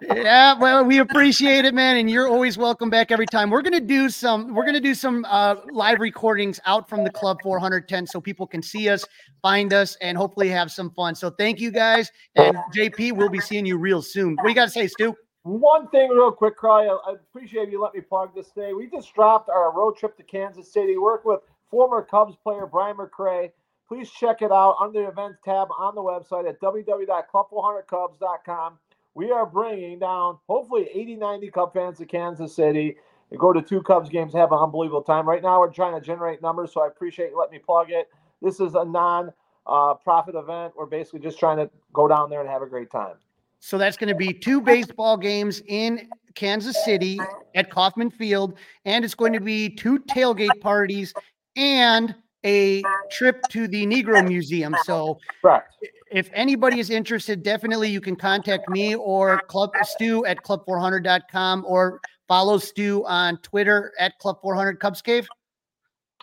yeah, 0.00 0.58
well, 0.58 0.82
we 0.84 0.98
appreciate 0.98 1.66
it, 1.66 1.74
man, 1.74 1.98
and 1.98 2.10
you're 2.10 2.28
always 2.28 2.56
welcome 2.56 2.88
back 2.88 3.12
every 3.12 3.26
time. 3.26 3.50
We're 3.50 3.62
gonna 3.62 3.80
do 3.80 4.08
some, 4.08 4.54
we're 4.54 4.64
gonna 4.64 4.80
do 4.80 4.94
some 4.94 5.26
uh, 5.28 5.56
live 5.70 6.00
recordings 6.00 6.58
out 6.64 6.88
from 6.88 7.04
the 7.04 7.10
Club 7.10 7.38
410, 7.42 8.06
so 8.06 8.20
people 8.20 8.46
can 8.46 8.62
see 8.62 8.88
us, 8.88 9.04
find 9.42 9.74
us, 9.74 9.96
and 10.00 10.16
hopefully 10.16 10.48
have 10.48 10.70
some 10.70 10.90
fun. 10.92 11.14
So 11.14 11.28
thank 11.30 11.60
you 11.60 11.70
guys, 11.70 12.10
and 12.36 12.56
JP, 12.74 13.12
we'll 13.12 13.28
be 13.28 13.40
seeing 13.40 13.66
you 13.66 13.76
real 13.76 14.00
soon. 14.00 14.36
What 14.36 14.44
do 14.44 14.48
you 14.48 14.54
got 14.54 14.64
to 14.64 14.70
say, 14.70 14.86
Stu? 14.86 15.14
One 15.42 15.86
thing, 15.90 16.10
real 16.10 16.32
quick, 16.32 16.56
Cry. 16.56 16.86
I 16.86 17.12
appreciate 17.12 17.70
you 17.70 17.80
let 17.80 17.94
me 17.94 18.00
plug 18.00 18.34
this 18.34 18.48
day. 18.48 18.72
We 18.72 18.88
just 18.88 19.14
dropped 19.14 19.48
our 19.48 19.70
road 19.72 19.96
trip 19.96 20.16
to 20.16 20.24
Kansas 20.24 20.72
City. 20.72 20.96
Work 20.96 21.24
with 21.24 21.40
former 21.70 22.02
Cubs 22.02 22.34
player 22.42 22.66
Brian 22.66 22.96
McRae. 22.96 23.52
Please 23.88 24.10
check 24.10 24.42
it 24.42 24.50
out 24.50 24.74
under 24.80 25.02
the 25.02 25.08
events 25.08 25.38
tab 25.44 25.68
on 25.78 25.94
the 25.94 26.00
website 26.00 26.48
at 26.48 26.60
www.club400cubs.com. 26.60 28.78
We 29.14 29.30
are 29.30 29.46
bringing 29.46 30.00
down 30.00 30.38
hopefully 30.46 30.88
80, 30.92 31.16
90 31.16 31.50
Cub 31.50 31.72
fans 31.72 31.98
to 31.98 32.06
Kansas 32.06 32.54
City 32.54 32.96
and 33.30 33.40
go 33.40 33.52
to 33.52 33.62
two 33.62 33.82
Cubs 33.82 34.08
games, 34.08 34.32
have 34.34 34.52
an 34.52 34.58
unbelievable 34.58 35.02
time. 35.02 35.28
Right 35.28 35.42
now, 35.42 35.60
we're 35.60 35.72
trying 35.72 35.94
to 35.94 36.04
generate 36.04 36.42
numbers, 36.42 36.72
so 36.72 36.82
I 36.82 36.88
appreciate 36.88 37.30
you 37.30 37.38
letting 37.38 37.52
me 37.52 37.58
plug 37.58 37.90
it. 37.90 38.08
This 38.42 38.60
is 38.60 38.74
a 38.74 38.84
non 38.84 39.32
uh, 39.66 39.94
profit 39.94 40.34
event. 40.34 40.74
We're 40.76 40.86
basically 40.86 41.20
just 41.20 41.38
trying 41.38 41.56
to 41.58 41.70
go 41.92 42.08
down 42.08 42.30
there 42.30 42.40
and 42.40 42.48
have 42.48 42.62
a 42.62 42.66
great 42.66 42.90
time. 42.90 43.14
So 43.58 43.78
that's 43.78 43.96
going 43.96 44.08
to 44.08 44.14
be 44.14 44.32
two 44.32 44.60
baseball 44.60 45.16
games 45.16 45.62
in 45.66 46.08
Kansas 46.34 46.84
City 46.84 47.18
at 47.54 47.70
Kauffman 47.70 48.10
Field, 48.10 48.58
and 48.84 49.04
it's 49.04 49.14
going 49.14 49.32
to 49.32 49.40
be 49.40 49.70
two 49.70 49.98
tailgate 50.00 50.60
parties 50.60 51.14
and 51.56 52.14
a 52.44 52.82
trip 53.10 53.42
to 53.50 53.66
the 53.66 53.84
Negro 53.86 54.26
Museum. 54.26 54.74
So, 54.84 55.18
Correct. 55.42 55.74
if 56.10 56.30
anybody 56.32 56.78
is 56.78 56.90
interested, 56.90 57.42
definitely 57.42 57.90
you 57.90 58.00
can 58.00 58.14
contact 58.14 58.68
me 58.68 58.94
or 58.94 59.40
Club 59.42 59.72
Stu 59.82 60.24
at 60.26 60.42
club400.com 60.44 61.64
or 61.66 62.00
follow 62.28 62.58
Stu 62.58 63.04
on 63.06 63.38
Twitter 63.38 63.92
at 63.98 64.18
Club400 64.20 64.78
Cubs 64.78 65.02
Cave. 65.02 65.26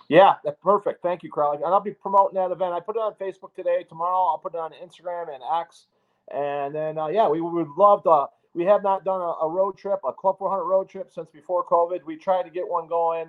Yeah, 0.09 0.35
that's 0.43 0.57
perfect. 0.61 1.01
Thank 1.01 1.23
you, 1.23 1.31
Crawly. 1.31 1.57
And 1.57 1.65
I'll 1.65 1.79
be 1.79 1.91
promoting 1.91 2.35
that 2.35 2.51
event. 2.51 2.73
I 2.73 2.79
put 2.79 2.95
it 2.95 2.99
on 2.99 3.13
Facebook 3.15 3.53
today. 3.55 3.83
Tomorrow, 3.87 4.23
I'll 4.25 4.37
put 4.37 4.53
it 4.53 4.59
on 4.59 4.71
Instagram 4.73 5.33
and 5.33 5.43
X. 5.61 5.87
And 6.33 6.73
then, 6.73 6.97
uh, 6.97 7.07
yeah, 7.07 7.27
we 7.27 7.41
would 7.41 7.69
love 7.77 8.03
to. 8.03 8.27
We 8.53 8.65
have 8.65 8.83
not 8.83 9.03
done 9.03 9.19
a, 9.19 9.45
a, 9.45 9.49
road 9.49 9.77
trip, 9.77 9.99
a 10.07 10.13
Club 10.13 10.37
400 10.37 10.63
road 10.63 10.87
trip 10.87 11.11
since 11.11 11.27
before 11.31 11.65
COVID. 11.65 12.03
We 12.05 12.17
tried 12.17 12.43
to 12.43 12.51
get 12.51 12.67
one 12.67 12.87
going. 12.87 13.27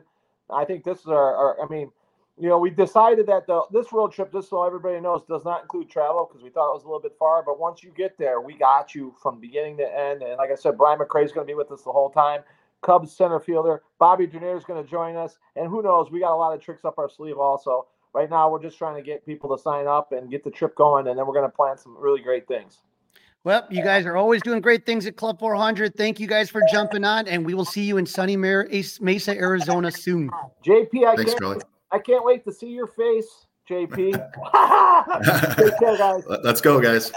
I 0.51 0.65
think 0.65 0.85
this 0.85 1.01
is 1.01 1.07
our, 1.07 1.35
our 1.35 1.63
I 1.63 1.69
mean, 1.69 1.91
you 2.37 2.49
know, 2.49 2.59
we 2.59 2.71
decided 2.71 3.27
that 3.29 3.47
the, 3.47 3.63
this 3.73 3.93
road 3.93 4.13
trip, 4.13 4.33
just 4.33 4.51
so 4.51 4.65
everybody 4.65 5.01
knows, 5.01 5.23
does 5.29 5.45
not 5.45 5.63
include 5.63 5.89
travel 5.89 6.29
because 6.29 6.43
we 6.43 6.51
thought 6.51 6.71
it 6.71 6.75
was 6.75 6.83
a 6.83 6.87
little 6.87 7.01
bit 7.01 7.15
far. 7.19 7.45
But 7.45 7.61
once 7.61 7.83
you 7.83 7.93
get 7.97 8.19
there, 8.19 8.41
we 8.41 8.55
got 8.55 8.95
you 8.95 9.15
from 9.23 9.41
beginning 9.41 9.77
to 9.79 9.85
end. 9.85 10.23
And 10.23 10.37
like 10.37 10.51
I 10.51 10.57
said, 10.57 10.77
Brian 10.77 10.99
McRae 10.99 11.25
is 11.25 11.33
going 11.33 11.47
to 11.47 11.51
be 11.51 11.55
with 11.55 11.71
us 11.71 11.83
the 11.83 11.93
whole 11.93 12.11
time. 12.11 12.43
Cubs 12.83 13.17
center 13.17 13.41
fielder 13.41 13.83
Bobby 13.99 14.27
Dernier 14.27 14.57
is 14.57 14.65
going 14.65 14.83
to 14.83 14.89
join 14.89 15.17
us, 15.17 15.39
and 15.57 15.69
who 15.69 15.81
knows? 15.83 16.11
We 16.11 16.21
got 16.21 16.35
a 16.35 16.37
lot 16.37 16.55
of 16.55 16.61
tricks 16.61 16.85
up 16.85 16.99
our 16.99 17.09
sleeve 17.09 17.39
also. 17.39 17.87
Right 18.13 18.29
now, 18.29 18.51
we're 18.51 18.63
just 18.63 18.77
trying 18.77 18.97
to 18.97 19.03
get 19.03 19.25
people 19.25 19.57
to 19.57 19.63
sign 19.63 19.87
up 19.87 20.13
and 20.13 20.31
get 20.31 20.45
the 20.45 20.51
trip 20.51 20.77
going, 20.77 21.09
and 21.09 21.19
then 21.19 21.27
we're 21.27 21.33
going 21.33 21.51
to 21.51 21.57
plan 21.57 21.79
some 21.79 21.97
really 21.99 22.21
great 22.21 22.47
things. 22.47 22.83
Well, 23.45 23.67
you 23.71 23.83
guys 23.83 24.07
are 24.07 24.17
always 24.17 24.41
doing 24.41 24.63
great 24.63 24.87
things 24.87 25.07
at 25.07 25.17
Club 25.17 25.39
400. 25.39 25.95
Thank 25.95 26.19
you 26.19 26.27
guys 26.27 26.49
for 26.49 26.63
jumping 26.73 27.05
on, 27.05 27.29
and 27.29 27.45
we 27.45 27.53
will 27.53 27.67
see 27.67 27.83
you 27.83 27.99
in 27.99 28.07
sunny 28.07 28.39
Mesa, 28.39 29.37
Arizona 29.37 29.91
soon. 29.91 30.31
JP, 30.67 31.05
I 31.07 31.15
Thanks, 31.15 31.35
can't, 31.35 31.63
I 31.93 31.99
can't 31.99 32.25
wait 32.25 32.43
to 32.47 32.53
see 32.53 32.69
your 32.69 32.87
face, 32.87 33.29
JP. 33.69 34.13
Take 35.57 35.79
care, 35.79 35.99
guys. 35.99 36.25
Let's 36.43 36.63
go, 36.63 36.81
guys. 36.81 37.13